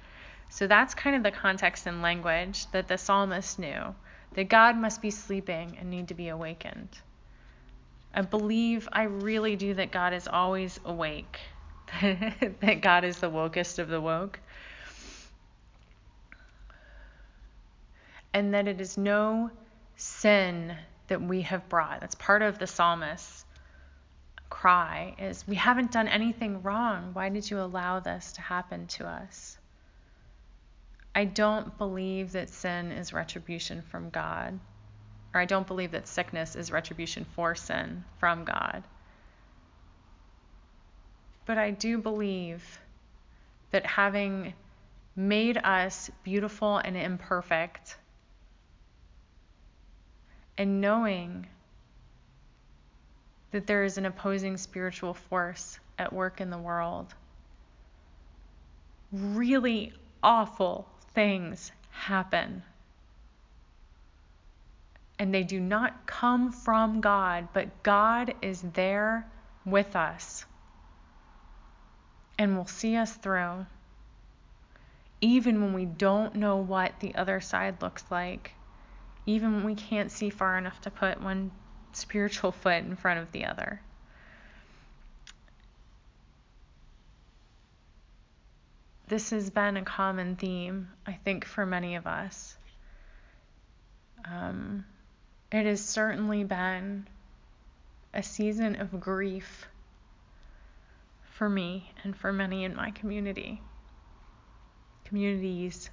So 0.49 0.67
that's 0.67 0.93
kind 0.93 1.15
of 1.15 1.23
the 1.23 1.31
context 1.31 1.85
and 1.85 2.01
language 2.01 2.69
that 2.71 2.87
the 2.87 2.97
psalmist 2.97 3.59
knew 3.59 3.93
that 4.33 4.49
God 4.49 4.77
must 4.77 5.01
be 5.01 5.11
sleeping 5.11 5.77
and 5.79 5.89
need 5.89 6.07
to 6.07 6.13
be 6.13 6.29
awakened. 6.29 6.89
I 8.13 8.21
believe, 8.21 8.87
I 8.91 9.03
really 9.03 9.55
do, 9.55 9.73
that 9.75 9.91
God 9.91 10.13
is 10.13 10.27
always 10.27 10.79
awake, 10.85 11.39
that 12.01 12.81
God 12.81 13.03
is 13.03 13.17
the 13.17 13.29
wokest 13.29 13.79
of 13.79 13.89
the 13.89 13.99
woke, 13.99 14.39
and 18.33 18.53
that 18.53 18.67
it 18.67 18.79
is 18.79 18.97
no 18.97 19.51
sin 19.95 20.75
that 21.13 21.21
we 21.21 21.43
have 21.43 21.69
brought. 21.69 22.01
That's 22.01 22.15
part 22.15 22.41
of 22.41 22.57
the 22.57 22.65
psalmist's 22.65 23.45
cry 24.49 25.13
is 25.19 25.47
we 25.47 25.55
haven't 25.55 25.91
done 25.91 26.07
anything 26.07 26.63
wrong. 26.63 27.11
Why 27.13 27.29
did 27.29 27.51
you 27.51 27.59
allow 27.59 27.99
this 27.99 28.33
to 28.33 28.41
happen 28.41 28.87
to 28.87 29.05
us? 29.05 29.59
I 31.13 31.25
don't 31.25 31.77
believe 31.77 32.31
that 32.31 32.49
sin 32.49 32.91
is 32.91 33.13
retribution 33.13 33.83
from 33.83 34.09
God, 34.09 34.59
or 35.35 35.41
I 35.41 35.45
don't 35.45 35.67
believe 35.67 35.91
that 35.91 36.07
sickness 36.07 36.55
is 36.55 36.71
retribution 36.71 37.27
for 37.35 37.53
sin 37.53 38.03
from 38.19 38.43
God. 38.43 38.81
But 41.45 41.59
I 41.59 41.69
do 41.69 41.99
believe 41.99 42.79
that 43.69 43.85
having 43.85 44.55
made 45.15 45.57
us 45.57 46.09
beautiful 46.23 46.77
and 46.77 46.97
imperfect, 46.97 47.97
and 50.57 50.81
knowing 50.81 51.47
that 53.51 53.67
there 53.67 53.83
is 53.83 53.97
an 53.97 54.05
opposing 54.05 54.57
spiritual 54.57 55.13
force 55.13 55.79
at 55.97 56.11
work 56.11 56.41
in 56.41 56.49
the 56.49 56.57
world, 56.57 57.13
really 59.11 59.93
awful 60.21 60.87
things 61.13 61.71
happen. 61.91 62.63
And 65.19 65.33
they 65.33 65.43
do 65.43 65.59
not 65.59 66.07
come 66.07 66.51
from 66.51 66.99
God, 66.99 67.47
but 67.53 67.83
God 67.83 68.33
is 68.41 68.61
there 68.73 69.27
with 69.65 69.95
us 69.95 70.45
and 72.37 72.57
will 72.57 72.67
see 72.67 72.95
us 72.95 73.13
through, 73.13 73.65
even 75.21 75.61
when 75.61 75.73
we 75.73 75.85
don't 75.85 76.35
know 76.35 76.57
what 76.57 76.99
the 76.99 77.13
other 77.15 77.39
side 77.39 77.81
looks 77.81 78.03
like, 78.09 78.51
even 79.25 79.55
when 79.55 79.63
we 79.63 79.75
can't 79.75 80.11
see 80.11 80.29
far 80.29 80.57
enough 80.57 80.79
to 80.81 80.91
put 80.91 81.21
one 81.21 81.51
spiritual 81.93 82.51
foot 82.63 82.83
in 82.83 82.95
front 82.95 83.19
of 83.19 83.31
the 83.31 83.45
other. 83.45 83.81
this 89.13 89.29
has 89.29 89.51
been 89.51 89.77
a 89.77 89.83
common 89.83 90.35
theme, 90.35 90.89
I 91.05 91.13
think, 91.13 91.45
for 91.45 91.67
many 91.67 91.95
of 91.97 92.07
us. 92.07 92.55
Um, 94.25 94.85
it 95.51 95.67
has 95.67 95.85
certainly 95.85 96.43
been 96.43 97.07
a 98.11 98.23
season 98.23 98.75
of 98.81 98.99
grief 98.99 99.67
for 101.33 101.47
me 101.47 101.91
and 102.03 102.15
for 102.15 102.33
many 102.33 102.63
in 102.63 102.75
my 102.75 102.89
community, 102.89 103.61
communities. 105.05 105.91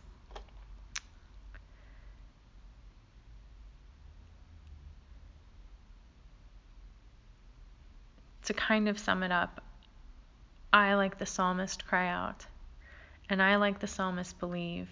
To 8.51 8.55
kind 8.55 8.89
of 8.89 8.99
sum 8.99 9.23
it 9.23 9.31
up, 9.31 9.63
I, 10.73 10.95
like 10.95 11.21
the 11.21 11.25
psalmist, 11.25 11.87
cry 11.87 12.09
out. 12.09 12.45
And 13.29 13.41
I, 13.41 13.55
like 13.55 13.79
the 13.79 13.87
psalmist, 13.87 14.41
believe 14.41 14.89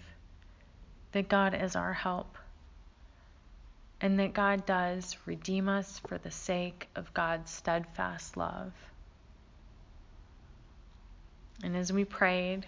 that 1.11 1.27
God 1.27 1.53
is 1.53 1.75
our 1.75 1.91
help 1.91 2.37
and 3.99 4.17
that 4.17 4.31
God 4.31 4.65
does 4.65 5.17
redeem 5.25 5.67
us 5.67 5.99
for 6.07 6.17
the 6.17 6.31
sake 6.31 6.87
of 6.95 7.13
God's 7.13 7.51
steadfast 7.51 8.37
love. 8.37 8.71
And 11.61 11.75
as 11.75 11.91
we 11.91 12.05
prayed 12.05 12.65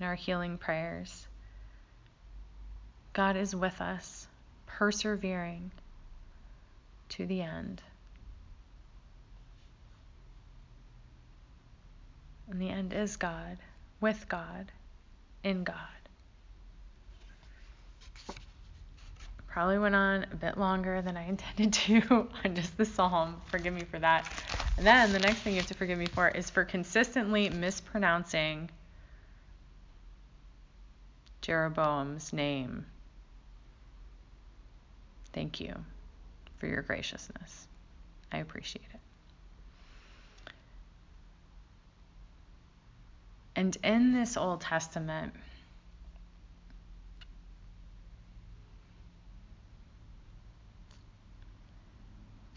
in 0.00 0.06
our 0.06 0.16
healing 0.16 0.58
prayers, 0.58 1.24
God 3.12 3.36
is 3.36 3.54
with 3.54 3.80
us, 3.80 4.26
persevering 4.66 5.70
to 7.10 7.26
the 7.26 7.42
end. 7.42 7.80
And 12.48 12.60
the 12.60 12.68
end 12.68 12.92
is 12.92 13.16
God 13.16 13.58
with 14.00 14.28
God 14.28 14.70
in 15.42 15.64
God. 15.64 15.76
Probably 19.46 19.78
went 19.78 19.94
on 19.94 20.26
a 20.32 20.36
bit 20.36 20.58
longer 20.58 21.00
than 21.00 21.16
I 21.16 21.28
intended 21.28 21.72
to 21.74 22.28
on 22.44 22.54
just 22.54 22.76
the 22.76 22.84
psalm. 22.84 23.40
Forgive 23.50 23.72
me 23.72 23.84
for 23.84 23.98
that. 23.98 24.24
And 24.76 24.86
then 24.86 25.12
the 25.12 25.20
next 25.20 25.40
thing 25.40 25.54
you 25.54 25.60
have 25.60 25.68
to 25.68 25.74
forgive 25.74 25.98
me 25.98 26.08
for 26.08 26.28
is 26.28 26.50
for 26.50 26.64
consistently 26.64 27.48
mispronouncing 27.48 28.68
Jeroboam's 31.40 32.32
name. 32.32 32.86
Thank 35.32 35.60
you 35.60 35.74
for 36.58 36.66
your 36.66 36.82
graciousness. 36.82 37.68
I 38.32 38.38
appreciate 38.38 38.86
it. 38.92 39.03
And 43.56 43.76
in 43.84 44.12
this 44.12 44.36
Old 44.36 44.60
Testament, 44.60 45.34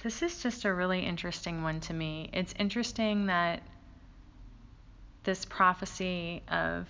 this 0.03 0.21
is 0.21 0.41
just 0.41 0.65
a 0.65 0.73
really 0.73 1.05
interesting 1.05 1.61
one 1.61 1.79
to 1.81 1.93
me. 1.93 2.29
It's 2.33 2.53
interesting 2.57 3.27
that 3.27 3.61
this 5.23 5.45
prophecy 5.45 6.41
of 6.47 6.87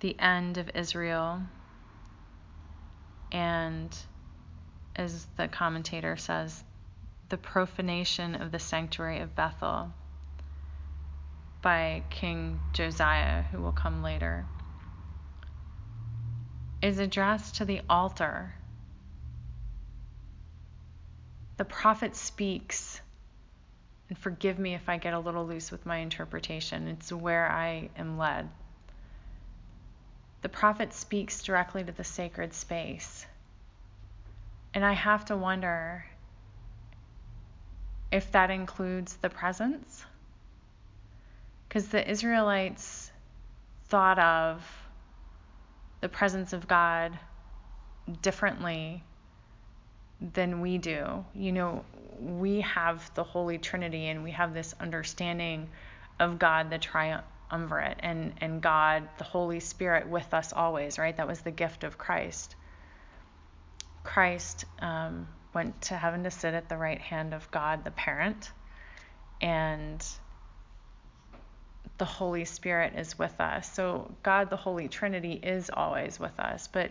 the 0.00 0.18
end 0.18 0.58
of 0.58 0.70
Israel 0.74 1.42
and, 3.30 3.96
as 4.96 5.26
the 5.36 5.48
commentator 5.48 6.16
says, 6.16 6.64
the 7.28 7.36
profanation 7.36 8.34
of 8.34 8.52
the 8.52 8.58
sanctuary 8.58 9.20
of 9.20 9.34
Bethel 9.34 9.92
by 11.66 12.00
King 12.10 12.60
Josiah, 12.74 13.42
who 13.50 13.60
will 13.60 13.72
come 13.72 14.00
later, 14.00 14.46
is 16.80 17.00
addressed 17.00 17.56
to 17.56 17.64
the 17.64 17.80
altar. 17.90 18.54
The 21.56 21.64
prophet 21.64 22.14
speaks, 22.14 23.00
and 24.08 24.16
forgive 24.16 24.60
me 24.60 24.74
if 24.74 24.88
I 24.88 24.98
get 24.98 25.12
a 25.12 25.18
little 25.18 25.44
loose 25.44 25.72
with 25.72 25.84
my 25.84 25.96
interpretation, 25.96 26.86
it's 26.86 27.12
where 27.12 27.50
I 27.50 27.90
am 27.96 28.16
led. 28.16 28.48
The 30.42 30.48
prophet 30.48 30.92
speaks 30.92 31.42
directly 31.42 31.82
to 31.82 31.90
the 31.90 32.04
sacred 32.04 32.54
space. 32.54 33.26
And 34.72 34.84
I 34.84 34.92
have 34.92 35.24
to 35.24 35.36
wonder 35.36 36.06
if 38.12 38.30
that 38.30 38.52
includes 38.52 39.16
the 39.16 39.30
presence 39.30 40.04
because 41.76 41.90
the 41.90 42.10
Israelites 42.10 43.12
thought 43.88 44.18
of 44.18 44.66
the 46.00 46.08
presence 46.08 46.54
of 46.54 46.66
God 46.66 47.18
differently 48.22 49.04
than 50.32 50.62
we 50.62 50.78
do. 50.78 51.22
You 51.34 51.52
know, 51.52 51.84
we 52.18 52.62
have 52.62 53.12
the 53.14 53.22
Holy 53.22 53.58
Trinity 53.58 54.06
and 54.06 54.24
we 54.24 54.30
have 54.30 54.54
this 54.54 54.74
understanding 54.80 55.68
of 56.18 56.38
God, 56.38 56.70
the 56.70 56.78
triumvirate, 56.78 57.98
and, 58.00 58.32
and 58.40 58.62
God, 58.62 59.06
the 59.18 59.24
Holy 59.24 59.60
Spirit, 59.60 60.08
with 60.08 60.32
us 60.32 60.54
always, 60.54 60.98
right? 60.98 61.14
That 61.14 61.28
was 61.28 61.42
the 61.42 61.50
gift 61.50 61.84
of 61.84 61.98
Christ. 61.98 62.56
Christ 64.02 64.64
um, 64.78 65.28
went 65.52 65.78
to 65.82 65.94
heaven 65.94 66.24
to 66.24 66.30
sit 66.30 66.54
at 66.54 66.70
the 66.70 66.78
right 66.78 67.02
hand 67.02 67.34
of 67.34 67.50
God, 67.50 67.84
the 67.84 67.90
parent, 67.90 68.50
and 69.42 70.02
the 71.98 72.04
Holy 72.04 72.44
Spirit 72.44 72.94
is 72.96 73.18
with 73.18 73.40
us. 73.40 73.72
So, 73.72 74.14
God, 74.22 74.50
the 74.50 74.56
Holy 74.56 74.88
Trinity, 74.88 75.32
is 75.32 75.70
always 75.72 76.20
with 76.20 76.38
us. 76.38 76.68
But 76.68 76.90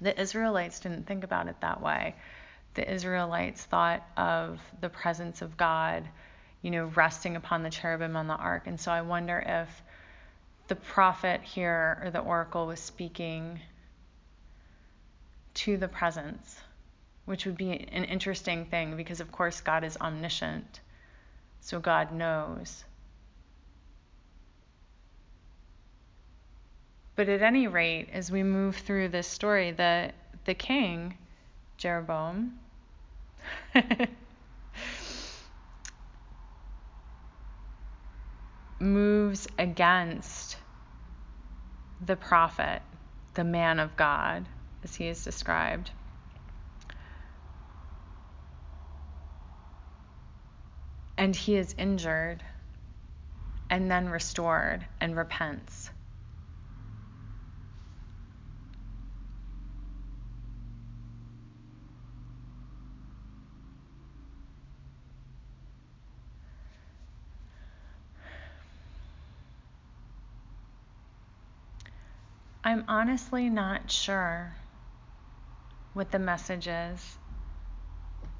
the 0.00 0.18
Israelites 0.18 0.80
didn't 0.80 1.06
think 1.06 1.24
about 1.24 1.48
it 1.48 1.60
that 1.60 1.80
way. 1.80 2.14
The 2.74 2.90
Israelites 2.90 3.64
thought 3.64 4.06
of 4.16 4.60
the 4.80 4.88
presence 4.88 5.42
of 5.42 5.56
God, 5.56 6.08
you 6.62 6.70
know, 6.70 6.86
resting 6.86 7.36
upon 7.36 7.62
the 7.62 7.70
cherubim 7.70 8.16
on 8.16 8.26
the 8.26 8.34
ark. 8.34 8.66
And 8.66 8.78
so 8.78 8.92
I 8.92 9.02
wonder 9.02 9.42
if 9.44 9.82
the 10.68 10.76
prophet 10.76 11.42
here 11.42 12.00
or 12.04 12.10
the 12.10 12.20
oracle 12.20 12.66
was 12.66 12.78
speaking 12.78 13.60
to 15.54 15.76
the 15.76 15.88
presence, 15.88 16.60
which 17.24 17.44
would 17.44 17.56
be 17.56 17.72
an 17.72 18.04
interesting 18.04 18.66
thing 18.66 18.96
because, 18.96 19.20
of 19.20 19.32
course, 19.32 19.60
God 19.60 19.82
is 19.82 19.96
omniscient. 19.96 20.80
So 21.60 21.80
God 21.80 22.12
knows. 22.12 22.84
But 27.20 27.28
at 27.28 27.42
any 27.42 27.66
rate, 27.66 28.08
as 28.14 28.30
we 28.30 28.42
move 28.42 28.76
through 28.76 29.08
this 29.08 29.26
story, 29.28 29.72
the, 29.72 30.12
the 30.46 30.54
king, 30.54 31.18
Jeroboam, 31.76 32.58
moves 38.80 39.46
against 39.58 40.56
the 42.06 42.16
prophet, 42.16 42.80
the 43.34 43.44
man 43.44 43.78
of 43.80 43.94
God, 43.98 44.48
as 44.82 44.94
he 44.94 45.06
is 45.06 45.22
described. 45.22 45.90
And 51.18 51.36
he 51.36 51.56
is 51.56 51.74
injured 51.76 52.42
and 53.68 53.90
then 53.90 54.08
restored 54.08 54.86
and 55.02 55.14
repents. 55.14 55.90
I'm 72.62 72.79
honestly 72.90 73.48
not 73.48 73.88
sure 73.88 74.52
what 75.92 76.10
the 76.10 76.18
message 76.18 76.66
is 76.66 77.18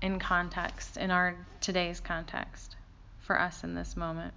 in 0.02 0.18
context, 0.18 0.96
in 0.96 1.12
our 1.12 1.36
today's 1.60 2.00
context, 2.00 2.74
for 3.20 3.40
us 3.40 3.62
in 3.62 3.76
this 3.76 3.96
moment. 3.96 4.34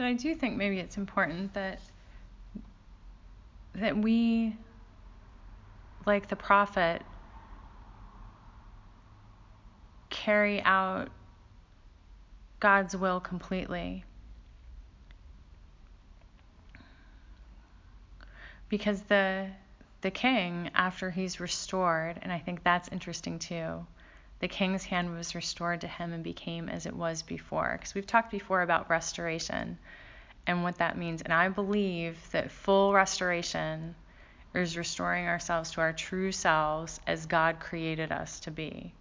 But 0.00 0.06
I 0.06 0.14
do 0.14 0.34
think 0.34 0.56
maybe 0.56 0.78
it's 0.78 0.96
important 0.96 1.52
that 1.52 1.78
that 3.74 3.98
we 3.98 4.56
like 6.06 6.26
the 6.28 6.36
prophet 6.36 7.02
carry 10.08 10.62
out 10.62 11.10
God's 12.60 12.96
will 12.96 13.20
completely. 13.20 14.06
Because 18.70 19.02
the 19.02 19.48
the 20.00 20.10
king 20.10 20.70
after 20.74 21.10
he's 21.10 21.40
restored 21.40 22.18
and 22.22 22.32
I 22.32 22.38
think 22.38 22.64
that's 22.64 22.88
interesting 22.88 23.38
too 23.38 23.86
the 24.40 24.48
king's 24.48 24.84
hand 24.84 25.14
was 25.14 25.34
restored 25.34 25.82
to 25.82 25.86
him 25.86 26.12
and 26.12 26.24
became 26.24 26.68
as 26.68 26.86
it 26.86 26.96
was 26.96 27.22
before. 27.22 27.76
Because 27.78 27.94
we've 27.94 28.06
talked 28.06 28.30
before 28.30 28.62
about 28.62 28.90
restoration 28.90 29.78
and 30.46 30.62
what 30.62 30.78
that 30.78 30.96
means. 30.96 31.22
And 31.22 31.32
I 31.32 31.48
believe 31.48 32.16
that 32.32 32.50
full 32.50 32.92
restoration 32.92 33.94
is 34.54 34.76
restoring 34.76 35.26
ourselves 35.26 35.70
to 35.72 35.82
our 35.82 35.92
true 35.92 36.32
selves 36.32 37.00
as 37.06 37.26
God 37.26 37.60
created 37.60 38.10
us 38.10 38.40
to 38.40 38.50
be. 38.50 38.92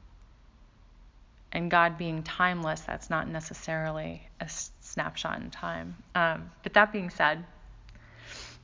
And 1.51 1.71
God 1.71 1.97
being 1.97 2.21
timeless, 2.21 2.81
that's 2.81 3.09
not 3.09 3.27
necessarily 3.27 4.21
a 4.39 4.47
snapshot 4.81 5.41
in 5.41 5.49
time. 5.49 5.95
Um, 6.13 6.51
but 6.61 6.73
that 6.73 6.91
being 6.91 7.09
said, 7.09 7.43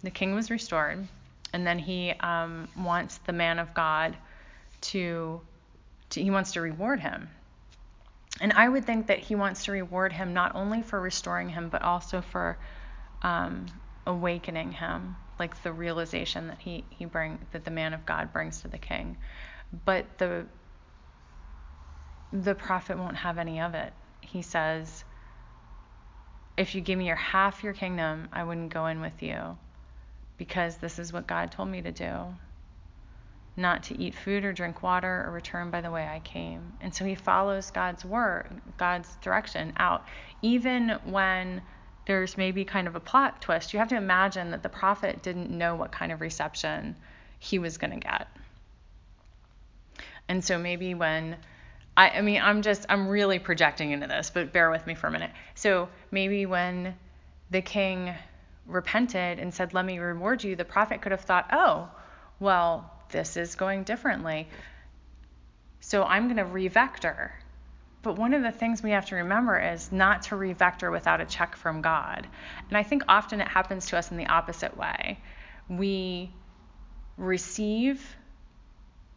the 0.03 0.11
king 0.11 0.35
was 0.35 0.51
restored, 0.51 1.07
and 1.51 1.65
then 1.65 1.79
he 1.79 2.11
um, 2.19 2.67
wants 2.77 3.17
the 3.25 3.33
man 3.33 3.57
of 3.57 3.73
God 3.73 4.15
to 4.81 5.41
to, 6.11 6.21
he 6.21 6.31
wants 6.31 6.53
to 6.53 6.61
reward 6.61 6.99
him. 6.99 7.29
And 8.41 8.51
I 8.53 8.67
would 8.67 8.85
think 8.85 9.07
that 9.07 9.19
he 9.19 9.35
wants 9.35 9.65
to 9.65 9.71
reward 9.71 10.11
him 10.11 10.33
not 10.33 10.55
only 10.55 10.81
for 10.81 10.99
restoring 10.99 11.49
him, 11.49 11.69
but 11.69 11.81
also 11.81 12.21
for 12.21 12.57
um, 13.21 13.67
awakening 14.05 14.73
him, 14.73 15.15
like 15.39 15.61
the 15.63 15.71
realization 15.71 16.47
that 16.47 16.59
he, 16.59 16.83
he 16.89 17.05
bring 17.05 17.39
that 17.51 17.63
the 17.63 17.71
man 17.71 17.93
of 17.93 18.05
God 18.05 18.33
brings 18.33 18.61
to 18.61 18.67
the 18.67 18.77
king. 18.77 19.17
But 19.85 20.17
the 20.17 20.45
the 22.31 22.55
prophet 22.55 22.97
won't 22.97 23.15
have 23.15 23.37
any 23.37 23.61
of 23.61 23.75
it. 23.75 23.93
He 24.19 24.41
says, 24.41 25.05
If 26.57 26.75
you 26.75 26.81
give 26.81 26.99
me 26.99 27.07
your 27.07 27.15
half 27.15 27.63
your 27.63 27.73
kingdom, 27.73 28.27
I 28.33 28.43
wouldn't 28.43 28.73
go 28.73 28.87
in 28.87 28.99
with 28.99 29.23
you 29.23 29.57
because 30.37 30.77
this 30.77 30.99
is 30.99 31.13
what 31.13 31.27
God 31.27 31.51
told 31.51 31.69
me 31.69 31.81
to 31.81 31.91
do 31.91 32.35
not 33.57 33.83
to 33.83 33.99
eat 33.99 34.15
food 34.15 34.43
or 34.43 34.51
drink 34.51 34.83
water 34.83 35.23
or 35.25 35.31
return 35.31 35.69
by 35.69 35.81
the 35.81 35.91
way 35.91 36.05
I 36.05 36.19
came. 36.19 36.73
And 36.81 36.93
so 36.93 37.05
he 37.05 37.15
follows 37.15 37.71
God's 37.71 38.03
word, 38.03 38.61
God's 38.77 39.15
direction 39.17 39.73
out. 39.77 40.05
Even 40.41 40.89
when 41.05 41.61
there's 42.05 42.37
maybe 42.37 42.65
kind 42.65 42.87
of 42.87 42.95
a 42.95 42.99
plot 42.99 43.41
twist, 43.41 43.73
you 43.73 43.79
have 43.79 43.87
to 43.89 43.95
imagine 43.95 44.51
that 44.51 44.61
the 44.61 44.69
prophet 44.69 45.23
didn't 45.23 45.49
know 45.49 45.75
what 45.75 45.91
kind 45.91 46.11
of 46.11 46.21
reception 46.21 46.95
he 47.39 47.59
was 47.59 47.77
going 47.77 47.91
to 47.91 47.99
get. 47.99 48.27
And 50.27 50.43
so 50.43 50.57
maybe 50.57 50.93
when 50.93 51.37
I, 51.97 52.09
I 52.09 52.21
mean, 52.21 52.41
I'm 52.41 52.61
just, 52.61 52.85
I'm 52.89 53.07
really 53.07 53.39
projecting 53.39 53.91
into 53.91 54.07
this, 54.07 54.29
but 54.29 54.51
bear 54.51 54.69
with 54.69 54.85
me 54.85 54.95
for 54.95 55.07
a 55.07 55.11
minute. 55.11 55.31
So 55.53 55.87
maybe 56.11 56.45
when 56.45 56.95
the 57.51 57.61
king 57.61 58.13
repented 58.65 59.39
and 59.39 59.53
said, 59.53 59.73
Let 59.73 59.85
me 59.85 59.99
reward 59.99 60.43
you, 60.43 60.55
the 60.55 60.65
prophet 60.65 61.01
could 61.01 61.11
have 61.11 61.21
thought, 61.21 61.47
Oh, 61.51 61.89
well, 62.39 62.91
this 63.09 63.37
is 63.37 63.55
going 63.55 63.83
differently. 63.83 64.47
So 65.79 66.03
I'm 66.03 66.25
going 66.25 66.37
to 66.37 66.45
revector. 66.45 67.33
But 68.01 68.17
one 68.17 68.33
of 68.33 68.43
the 68.43 68.51
things 68.51 68.83
we 68.83 68.91
have 68.91 69.05
to 69.07 69.15
remember 69.15 69.59
is 69.59 69.91
not 69.91 70.23
to 70.23 70.35
revector 70.35 70.91
without 70.91 71.21
a 71.21 71.25
check 71.25 71.55
from 71.55 71.81
God. 71.81 72.27
And 72.69 72.77
I 72.77 72.83
think 72.83 73.03
often 73.07 73.41
it 73.41 73.47
happens 73.47 73.87
to 73.87 73.97
us 73.97 74.11
in 74.11 74.17
the 74.17 74.27
opposite 74.27 74.77
way. 74.77 75.19
We 75.69 76.31
receive 77.17 78.15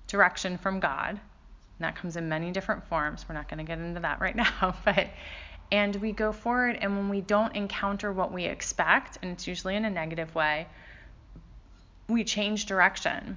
direction 0.07 0.57
from 0.57 0.81
God, 0.81 1.11
and 1.11 1.21
that 1.81 1.97
comes 1.97 2.17
in 2.17 2.29
many 2.29 2.51
different 2.51 2.85
forms. 2.85 3.27
We're 3.29 3.35
not 3.35 3.49
going 3.49 3.59
to 3.59 3.65
get 3.65 3.79
into 3.79 4.01
that 4.01 4.21
right 4.21 4.37
now, 4.61 4.75
but 4.85 5.09
and 5.71 5.95
we 5.97 6.13
go 6.13 6.33
forward 6.33 6.79
and 6.81 6.97
when 6.97 7.11
we 7.11 7.21
don't 7.21 7.55
encounter 7.55 8.11
what 8.11 8.33
we 8.33 8.47
expect, 8.47 9.19
and 9.21 9.31
it's 9.33 9.47
usually 9.47 9.77
in 9.77 9.85
a 9.85 9.91
negative 9.91 10.35
way, 10.35 10.67
we 12.09 12.25
change 12.25 12.65
direction 12.65 13.37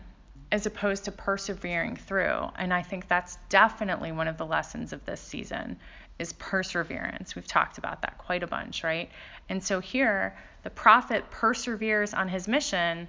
as 0.52 0.66
opposed 0.66 1.06
to 1.06 1.12
persevering 1.12 1.96
through. 1.96 2.50
And 2.58 2.74
I 2.74 2.82
think 2.82 3.08
that's 3.08 3.38
definitely 3.50 4.12
one 4.12 4.28
of 4.28 4.38
the 4.38 4.46
lessons 4.46 4.92
of 4.92 5.06
this 5.06 5.22
season 5.22 5.78
is 6.20 6.34
perseverance. 6.34 7.36
We've 7.36 7.48
talked 7.48 7.78
about 7.78 8.02
that 8.02 8.18
quite 8.18 8.44
a 8.44 8.48
bunch, 8.48 8.84
right? 8.84 9.10
And 9.50 9.64
so 9.64 9.80
here, 9.80 10.38
the 10.64 10.70
prophet 10.70 11.32
perseveres 11.32 12.14
on 12.14 12.28
his 12.28 12.48
mission 12.48 13.08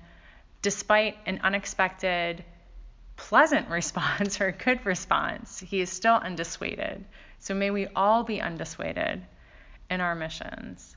despite 0.62 1.18
an 1.26 1.40
unexpected 1.42 2.44
pleasant 3.16 3.68
response 3.70 4.40
or 4.40 4.46
a 4.46 4.52
good 4.52 4.86
response. 4.86 5.58
He 5.60 5.80
is 5.80 5.90
still 5.90 6.18
undissuaded. 6.18 7.02
So 7.40 7.54
may 7.54 7.70
we 7.70 7.88
all 7.88 8.22
be 8.22 8.38
undissuaded 8.38 9.20
in 9.90 10.00
our 10.00 10.14
missions, 10.14 10.96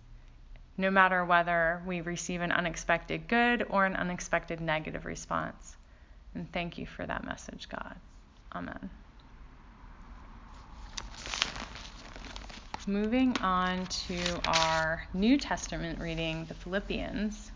no 0.77 0.91
matter 0.91 1.25
whether 1.25 1.81
we 1.87 2.01
receive 2.01 2.41
an 2.41 2.51
unexpected 2.51 3.27
good 3.27 3.65
or 3.69 3.85
an 3.85 3.95
unexpected 3.95 4.61
negative 4.61 5.05
response. 5.05 5.75
And 6.35 6.51
thank 6.51 6.77
you 6.77 6.85
for 6.85 7.05
that 7.05 7.23
message, 7.23 7.69
God. 7.69 7.95
Amen. 8.53 8.89
Moving 12.87 13.35
on 13.37 13.87
to 13.87 14.19
our 14.45 15.07
New 15.13 15.37
Testament 15.37 15.99
reading, 15.99 16.45
the 16.45 16.53
Philippians. 16.53 17.51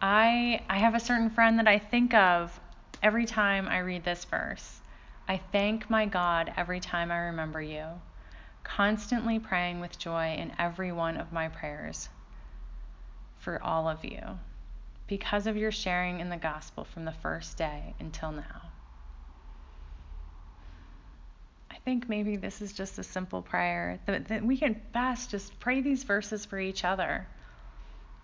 I 0.00 0.62
I 0.68 0.78
have 0.78 0.94
a 0.94 1.00
certain 1.00 1.30
friend 1.30 1.58
that 1.58 1.66
I 1.66 1.78
think 1.78 2.14
of 2.14 2.58
every 3.02 3.26
time 3.26 3.66
I 3.66 3.78
read 3.78 4.04
this 4.04 4.24
verse. 4.26 4.80
I 5.26 5.38
thank 5.50 5.90
my 5.90 6.06
God 6.06 6.52
every 6.56 6.78
time 6.78 7.10
I 7.10 7.18
remember 7.18 7.60
you, 7.60 7.84
constantly 8.62 9.40
praying 9.40 9.80
with 9.80 9.98
joy 9.98 10.36
in 10.38 10.52
every 10.58 10.92
one 10.92 11.16
of 11.16 11.32
my 11.32 11.48
prayers 11.48 12.08
for 13.40 13.60
all 13.62 13.88
of 13.88 14.04
you 14.04 14.38
because 15.08 15.46
of 15.46 15.56
your 15.56 15.72
sharing 15.72 16.20
in 16.20 16.28
the 16.28 16.36
gospel 16.36 16.84
from 16.84 17.04
the 17.04 17.12
first 17.12 17.56
day 17.56 17.94
until 17.98 18.30
now. 18.30 18.70
I 21.70 21.76
think 21.84 22.08
maybe 22.08 22.36
this 22.36 22.60
is 22.60 22.72
just 22.72 22.98
a 22.98 23.02
simple 23.02 23.40
prayer 23.40 23.98
that, 24.06 24.28
that 24.28 24.44
we 24.44 24.58
can 24.58 24.80
best 24.92 25.30
just 25.30 25.58
pray 25.58 25.80
these 25.80 26.04
verses 26.04 26.44
for 26.44 26.58
each 26.58 26.84
other. 26.84 27.26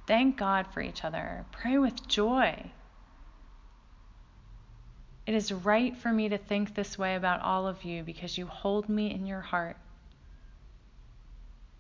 Thank 0.07 0.37
God 0.37 0.67
for 0.73 0.83
each 0.83 1.03
other. 1.03 1.47
Pray 1.51 1.79
with 1.79 2.07
joy. 2.07 2.71
It 5.27 5.35
is 5.35 5.51
right 5.51 5.97
for 5.97 6.13
me 6.13 6.29
to 6.29 6.37
think 6.37 6.75
this 6.75 6.99
way 6.99 7.15
about 7.15 7.41
all 7.41 7.67
of 7.67 7.83
you 7.85 8.03
because 8.03 8.37
you 8.37 8.47
hold 8.47 8.91
me 8.91 9.11
in 9.11 9.25
your 9.25 9.41
heart. 9.41 9.79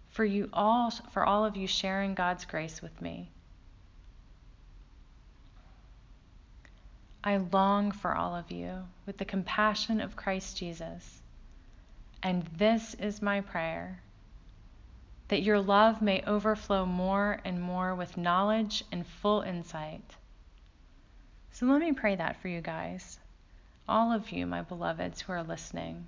For 0.08 0.24
you 0.24 0.48
all 0.52 0.90
for 1.12 1.26
all 1.26 1.44
of 1.44 1.56
you 1.56 1.66
sharing 1.66 2.14
God's 2.14 2.46
grace 2.46 2.80
with 2.80 2.98
me. 3.02 3.28
I 7.26 7.38
long 7.38 7.90
for 7.90 8.14
all 8.14 8.36
of 8.36 8.50
you 8.50 8.86
with 9.06 9.16
the 9.16 9.24
compassion 9.24 10.02
of 10.02 10.14
Christ 10.14 10.58
Jesus. 10.58 11.22
And 12.22 12.42
this 12.58 12.92
is 12.92 13.22
my 13.22 13.40
prayer 13.40 14.02
that 15.28 15.42
your 15.42 15.58
love 15.58 16.02
may 16.02 16.22
overflow 16.26 16.84
more 16.84 17.40
and 17.46 17.62
more 17.62 17.94
with 17.94 18.18
knowledge 18.18 18.84
and 18.92 19.06
full 19.06 19.40
insight. 19.40 20.04
So 21.52 21.64
let 21.64 21.80
me 21.80 21.94
pray 21.94 22.14
that 22.14 22.42
for 22.42 22.48
you 22.48 22.60
guys, 22.60 23.18
all 23.88 24.12
of 24.12 24.30
you, 24.30 24.46
my 24.46 24.60
beloveds 24.60 25.22
who 25.22 25.32
are 25.32 25.42
listening. 25.42 26.06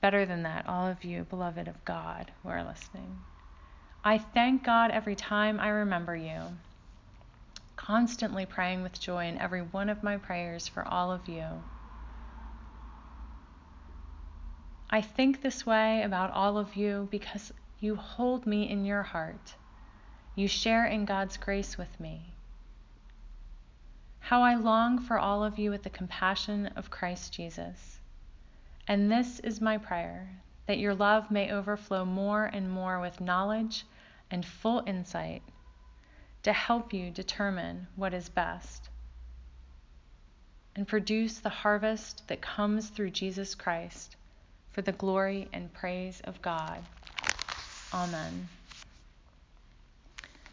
Better 0.00 0.24
than 0.24 0.44
that, 0.44 0.66
all 0.66 0.86
of 0.86 1.04
you, 1.04 1.24
beloved 1.24 1.68
of 1.68 1.84
God, 1.84 2.32
who 2.42 2.48
are 2.48 2.64
listening. 2.64 3.18
I 4.02 4.16
thank 4.16 4.64
God 4.64 4.90
every 4.90 5.16
time 5.16 5.60
I 5.60 5.68
remember 5.68 6.16
you 6.16 6.40
constantly 7.78 8.44
praying 8.44 8.82
with 8.82 9.00
joy 9.00 9.24
in 9.26 9.38
every 9.38 9.62
one 9.62 9.88
of 9.88 10.02
my 10.02 10.16
prayers 10.16 10.66
for 10.66 10.86
all 10.86 11.12
of 11.12 11.28
you. 11.28 11.46
I 14.90 15.00
think 15.00 15.40
this 15.40 15.64
way 15.64 16.02
about 16.02 16.32
all 16.32 16.58
of 16.58 16.74
you 16.74 17.06
because 17.10 17.52
you 17.78 17.94
hold 17.94 18.46
me 18.46 18.68
in 18.68 18.84
your 18.84 19.04
heart. 19.04 19.54
You 20.34 20.48
share 20.48 20.86
in 20.86 21.04
God's 21.04 21.36
grace 21.36 21.78
with 21.78 22.00
me. 22.00 22.34
How 24.18 24.42
I 24.42 24.56
long 24.56 24.98
for 24.98 25.18
all 25.18 25.44
of 25.44 25.58
you 25.58 25.70
with 25.70 25.84
the 25.84 25.90
compassion 25.90 26.66
of 26.74 26.90
Christ 26.90 27.32
Jesus. 27.32 28.00
And 28.88 29.10
this 29.10 29.38
is 29.40 29.60
my 29.60 29.78
prayer 29.78 30.28
that 30.66 30.78
your 30.78 30.94
love 30.94 31.30
may 31.30 31.52
overflow 31.52 32.04
more 32.04 32.44
and 32.44 32.68
more 32.68 33.00
with 33.00 33.20
knowledge 33.20 33.84
and 34.30 34.44
full 34.44 34.82
insight 34.84 35.42
to 36.48 36.52
help 36.54 36.94
you 36.94 37.10
determine 37.10 37.86
what 37.94 38.14
is 38.14 38.30
best 38.30 38.88
and 40.74 40.88
produce 40.88 41.40
the 41.40 41.50
harvest 41.50 42.26
that 42.28 42.40
comes 42.40 42.88
through 42.88 43.10
Jesus 43.10 43.54
Christ 43.54 44.16
for 44.70 44.80
the 44.80 44.92
glory 44.92 45.46
and 45.52 45.70
praise 45.74 46.22
of 46.24 46.40
God. 46.40 46.82
Amen. 47.92 48.48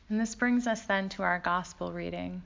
And 0.10 0.20
this 0.20 0.36
brings 0.36 0.68
us 0.68 0.82
then 0.82 1.08
to 1.10 1.24
our 1.24 1.40
gospel 1.40 1.94
reading. 1.94 2.42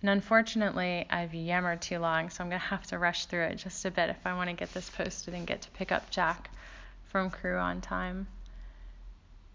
And 0.00 0.10
unfortunately, 0.10 1.06
I've 1.08 1.34
yammered 1.34 1.80
too 1.80 2.00
long, 2.00 2.28
so 2.28 2.42
I'm 2.42 2.50
going 2.50 2.60
to 2.60 2.66
have 2.66 2.88
to 2.88 2.98
rush 2.98 3.26
through 3.26 3.44
it 3.44 3.54
just 3.54 3.84
a 3.84 3.90
bit 3.92 4.10
if 4.10 4.26
I 4.26 4.34
want 4.34 4.50
to 4.50 4.56
get 4.56 4.74
this 4.74 4.90
posted 4.90 5.32
and 5.32 5.46
get 5.46 5.62
to 5.62 5.70
pick 5.70 5.92
up 5.92 6.10
Jack 6.10 6.50
from 7.04 7.30
crew 7.30 7.56
on 7.56 7.80
time. 7.80 8.26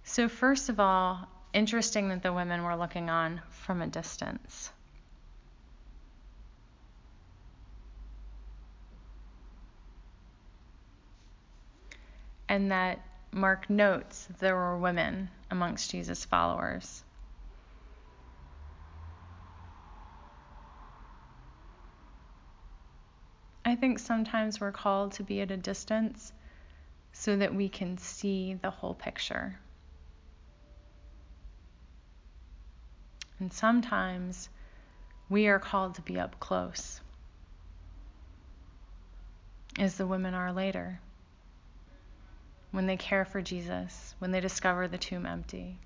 So, 0.05 0.29
first 0.29 0.69
of 0.69 0.79
all, 0.79 1.27
interesting 1.53 2.09
that 2.09 2.23
the 2.23 2.33
women 2.33 2.63
were 2.63 2.75
looking 2.75 3.09
on 3.09 3.41
from 3.49 3.81
a 3.81 3.87
distance. 3.87 4.71
And 12.49 12.71
that 12.71 12.99
Mark 13.31 13.69
notes 13.69 14.27
there 14.39 14.55
were 14.55 14.77
women 14.77 15.29
amongst 15.49 15.89
Jesus' 15.89 16.25
followers. 16.25 17.03
I 23.65 23.75
think 23.75 23.97
sometimes 23.97 24.59
we're 24.59 24.71
called 24.71 25.13
to 25.13 25.23
be 25.23 25.41
at 25.41 25.49
a 25.49 25.57
distance 25.57 26.31
so 27.13 27.37
that 27.37 27.55
we 27.55 27.69
can 27.69 27.97
see 27.97 28.55
the 28.55 28.69
whole 28.69 28.93
picture. 28.93 29.57
And 33.43 33.51
sometimes 33.51 34.47
we 35.29 35.47
are 35.47 35.59
called 35.59 35.95
to 35.95 36.01
be 36.01 36.17
up 36.17 36.39
close, 36.39 37.01
as 39.77 39.97
the 39.97 40.07
women 40.07 40.33
are 40.33 40.53
later, 40.53 41.01
when 42.71 42.85
they 42.85 42.95
care 42.95 43.25
for 43.25 43.41
Jesus, 43.41 44.15
when 44.19 44.31
they 44.31 44.39
discover 44.39 44.87
the 44.87 44.97
tomb 44.97 45.25
empty. 45.25 45.77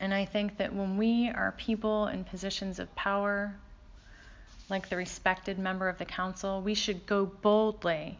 And 0.00 0.12
I 0.12 0.24
think 0.24 0.56
that 0.56 0.74
when 0.74 0.96
we 0.96 1.28
are 1.28 1.54
people 1.56 2.08
in 2.08 2.24
positions 2.24 2.80
of 2.80 2.92
power, 2.96 3.54
like 4.68 4.88
the 4.88 4.96
respected 4.96 5.60
member 5.60 5.88
of 5.88 5.98
the 5.98 6.04
council, 6.04 6.60
we 6.60 6.74
should 6.74 7.06
go 7.06 7.24
boldly, 7.24 8.18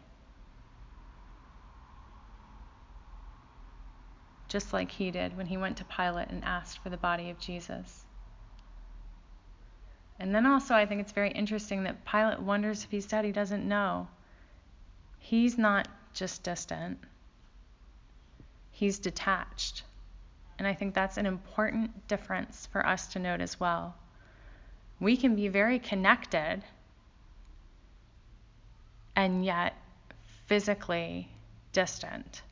just 4.48 4.72
like 4.72 4.90
he 4.90 5.10
did 5.10 5.36
when 5.36 5.46
he 5.46 5.56
went 5.56 5.76
to 5.76 5.84
Pilate 5.84 6.30
and 6.30 6.44
asked 6.44 6.78
for 6.78 6.90
the 6.90 6.96
body 6.96 7.30
of 7.30 7.38
Jesus. 7.38 8.04
And 10.18 10.34
then 10.34 10.46
also, 10.46 10.74
I 10.74 10.86
think 10.86 11.00
it's 11.00 11.12
very 11.12 11.30
interesting 11.30 11.84
that 11.84 12.04
Pilate 12.04 12.40
wonders 12.40 12.82
if 12.82 12.90
he's 12.90 13.06
dead. 13.06 13.24
He 13.24 13.32
doesn't 13.32 13.66
know. 13.68 14.08
He's 15.18 15.58
not 15.58 15.88
just 16.14 16.42
distant, 16.42 16.98
he's 18.70 18.98
detached. 18.98 19.84
And 20.58 20.66
I 20.66 20.74
think 20.74 20.94
that's 20.94 21.18
an 21.18 21.26
important 21.26 22.08
difference 22.08 22.66
for 22.72 22.84
us 22.84 23.06
to 23.08 23.20
note 23.20 23.40
as 23.40 23.60
well. 23.60 23.94
We 24.98 25.16
can 25.16 25.36
be 25.36 25.46
very 25.46 25.78
connected 25.78 26.64
and 29.14 29.44
yet 29.44 29.74
physically 30.46 31.28
distant. 31.72 32.42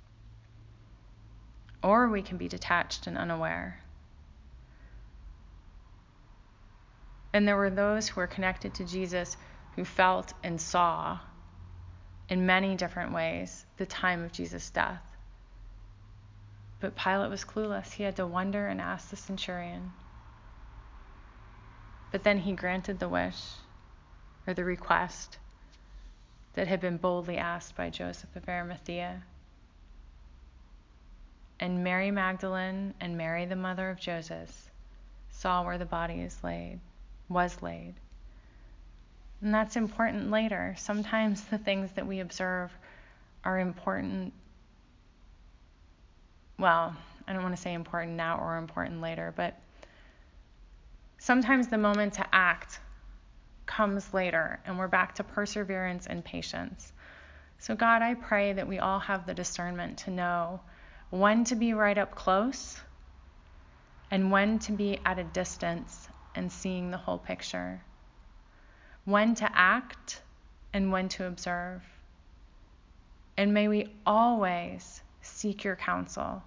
Or 1.86 2.08
we 2.08 2.20
can 2.20 2.36
be 2.36 2.48
detached 2.48 3.06
and 3.06 3.16
unaware. 3.16 3.78
And 7.32 7.46
there 7.46 7.56
were 7.56 7.70
those 7.70 8.08
who 8.08 8.20
were 8.20 8.26
connected 8.26 8.74
to 8.74 8.84
Jesus 8.84 9.36
who 9.76 9.84
felt 9.84 10.32
and 10.42 10.60
saw 10.60 11.20
in 12.28 12.44
many 12.44 12.74
different 12.74 13.12
ways 13.12 13.64
the 13.76 13.86
time 13.86 14.24
of 14.24 14.32
Jesus' 14.32 14.68
death. 14.68 15.00
But 16.80 16.96
Pilate 16.96 17.30
was 17.30 17.44
clueless. 17.44 17.92
He 17.92 18.02
had 18.02 18.16
to 18.16 18.26
wonder 18.26 18.66
and 18.66 18.80
ask 18.80 19.10
the 19.10 19.16
centurion. 19.16 19.92
But 22.10 22.24
then 22.24 22.38
he 22.38 22.52
granted 22.54 22.98
the 22.98 23.08
wish 23.08 23.40
or 24.44 24.54
the 24.54 24.64
request 24.64 25.38
that 26.54 26.66
had 26.66 26.80
been 26.80 26.96
boldly 26.96 27.38
asked 27.38 27.76
by 27.76 27.90
Joseph 27.90 28.34
of 28.34 28.48
Arimathea. 28.48 29.22
And 31.60 31.82
Mary 31.82 32.10
Magdalene 32.10 32.94
and 33.00 33.16
Mary, 33.16 33.46
the 33.46 33.56
mother 33.56 33.88
of 33.90 33.98
Joseph, 33.98 34.70
saw 35.30 35.64
where 35.64 35.78
the 35.78 35.86
body 35.86 36.20
is 36.20 36.36
laid 36.42 36.80
was 37.28 37.60
laid. 37.62 37.94
And 39.42 39.52
that's 39.52 39.76
important 39.76 40.30
later. 40.30 40.74
Sometimes 40.78 41.42
the 41.44 41.58
things 41.58 41.90
that 41.92 42.06
we 42.06 42.20
observe 42.20 42.72
are 43.44 43.58
important. 43.58 44.32
Well, 46.58 46.96
I 47.28 47.32
don't 47.32 47.42
want 47.42 47.54
to 47.54 47.60
say 47.60 47.74
important 47.74 48.16
now 48.16 48.38
or 48.38 48.56
important 48.56 49.00
later, 49.00 49.32
but 49.36 49.58
sometimes 51.18 51.68
the 51.68 51.78
moment 51.78 52.14
to 52.14 52.26
act 52.32 52.80
comes 53.66 54.14
later, 54.14 54.60
and 54.64 54.78
we're 54.78 54.88
back 54.88 55.16
to 55.16 55.24
perseverance 55.24 56.06
and 56.06 56.24
patience. 56.24 56.92
So, 57.58 57.74
God, 57.74 58.00
I 58.00 58.14
pray 58.14 58.52
that 58.52 58.68
we 58.68 58.78
all 58.78 59.00
have 59.00 59.26
the 59.26 59.34
discernment 59.34 59.98
to 59.98 60.10
know 60.10 60.60
when 61.10 61.44
to 61.44 61.54
be 61.54 61.72
right 61.72 61.98
up 61.98 62.14
close 62.14 62.80
and 64.10 64.30
when 64.30 64.58
to 64.60 64.72
be 64.72 64.98
at 65.04 65.18
a 65.18 65.24
distance 65.24 66.08
and 66.34 66.50
seeing 66.50 66.90
the 66.90 66.96
whole 66.96 67.18
picture, 67.18 67.82
when 69.04 69.34
to 69.34 69.50
act 69.54 70.22
and 70.72 70.92
when 70.92 71.08
to 71.08 71.26
observe. 71.26 71.82
And 73.36 73.52
may 73.52 73.68
we 73.68 73.92
always 74.06 75.02
seek 75.22 75.64
your 75.64 75.76
counsel 75.76 76.42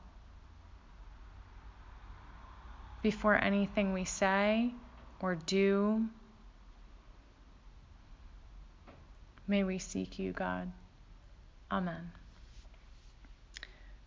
before 3.01 3.35
anything 3.35 3.93
we 3.93 4.05
say 4.05 4.73
or 5.19 5.35
do. 5.35 6.05
May 9.47 9.63
we 9.63 9.79
seek 9.79 10.19
you, 10.19 10.31
God. 10.31 10.71
Amen. 11.71 12.11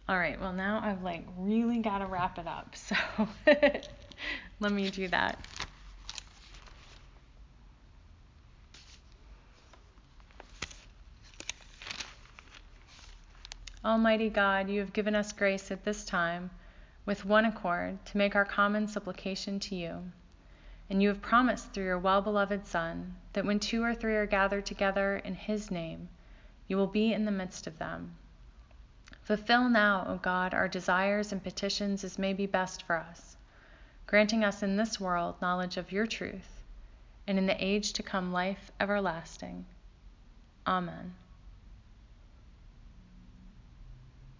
All 0.08 0.18
right, 0.18 0.40
well, 0.40 0.52
now 0.52 0.80
I've 0.82 1.02
like 1.02 1.24
really 1.38 1.78
got 1.78 1.98
to 1.98 2.06
wrap 2.06 2.38
it 2.38 2.46
up. 2.46 2.74
So 2.84 2.96
let 4.60 4.72
me 4.72 4.90
do 4.90 5.08
that. 5.08 5.38
Almighty 13.84 14.28
God, 14.28 14.70
you 14.70 14.78
have 14.78 14.92
given 14.92 15.16
us 15.16 15.32
grace 15.32 15.72
at 15.72 15.84
this 15.84 16.04
time, 16.04 16.50
with 17.04 17.24
one 17.24 17.44
accord, 17.44 18.04
to 18.06 18.16
make 18.16 18.36
our 18.36 18.44
common 18.44 18.86
supplication 18.86 19.58
to 19.58 19.74
you. 19.74 20.12
And 20.88 21.02
you 21.02 21.08
have 21.08 21.20
promised 21.20 21.72
through 21.72 21.84
your 21.84 21.98
well 21.98 22.22
beloved 22.22 22.64
Son 22.64 23.16
that 23.32 23.44
when 23.44 23.58
two 23.58 23.82
or 23.82 23.92
three 23.94 24.14
are 24.14 24.26
gathered 24.26 24.66
together 24.66 25.16
in 25.16 25.34
his 25.34 25.70
name, 25.70 26.08
you 26.68 26.76
will 26.76 26.86
be 26.86 27.12
in 27.12 27.24
the 27.24 27.32
midst 27.32 27.66
of 27.66 27.78
them. 27.78 28.16
Fulfill 29.32 29.70
now, 29.70 30.04
O 30.08 30.18
God, 30.18 30.52
our 30.52 30.68
desires 30.68 31.32
and 31.32 31.42
petitions 31.42 32.04
as 32.04 32.18
may 32.18 32.34
be 32.34 32.44
best 32.44 32.82
for 32.82 32.96
us, 32.96 33.34
granting 34.06 34.44
us 34.44 34.62
in 34.62 34.76
this 34.76 35.00
world 35.00 35.36
knowledge 35.40 35.78
of 35.78 35.90
your 35.90 36.06
truth, 36.06 36.60
and 37.26 37.38
in 37.38 37.46
the 37.46 37.64
age 37.64 37.94
to 37.94 38.02
come 38.02 38.30
life 38.30 38.70
everlasting. 38.78 39.64
Amen. 40.66 41.14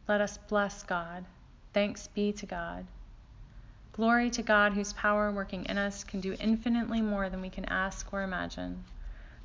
Let 0.06 0.20
us 0.20 0.36
bless 0.36 0.82
God. 0.82 1.24
Thanks 1.72 2.08
be 2.08 2.30
to 2.34 2.44
God. 2.44 2.84
Glory 3.94 4.28
to 4.28 4.42
God, 4.42 4.74
whose 4.74 4.92
power 4.92 5.32
working 5.32 5.64
in 5.70 5.78
us 5.78 6.04
can 6.04 6.20
do 6.20 6.36
infinitely 6.38 7.00
more 7.00 7.30
than 7.30 7.40
we 7.40 7.48
can 7.48 7.64
ask 7.64 8.12
or 8.12 8.22
imagine. 8.22 8.84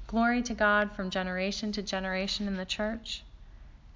Glory 0.08 0.42
to 0.42 0.54
God 0.54 0.92
from 0.92 1.10
generation 1.10 1.72
to 1.72 1.82
generation 1.82 2.48
in 2.50 2.58
the 2.58 2.66
church 2.66 3.24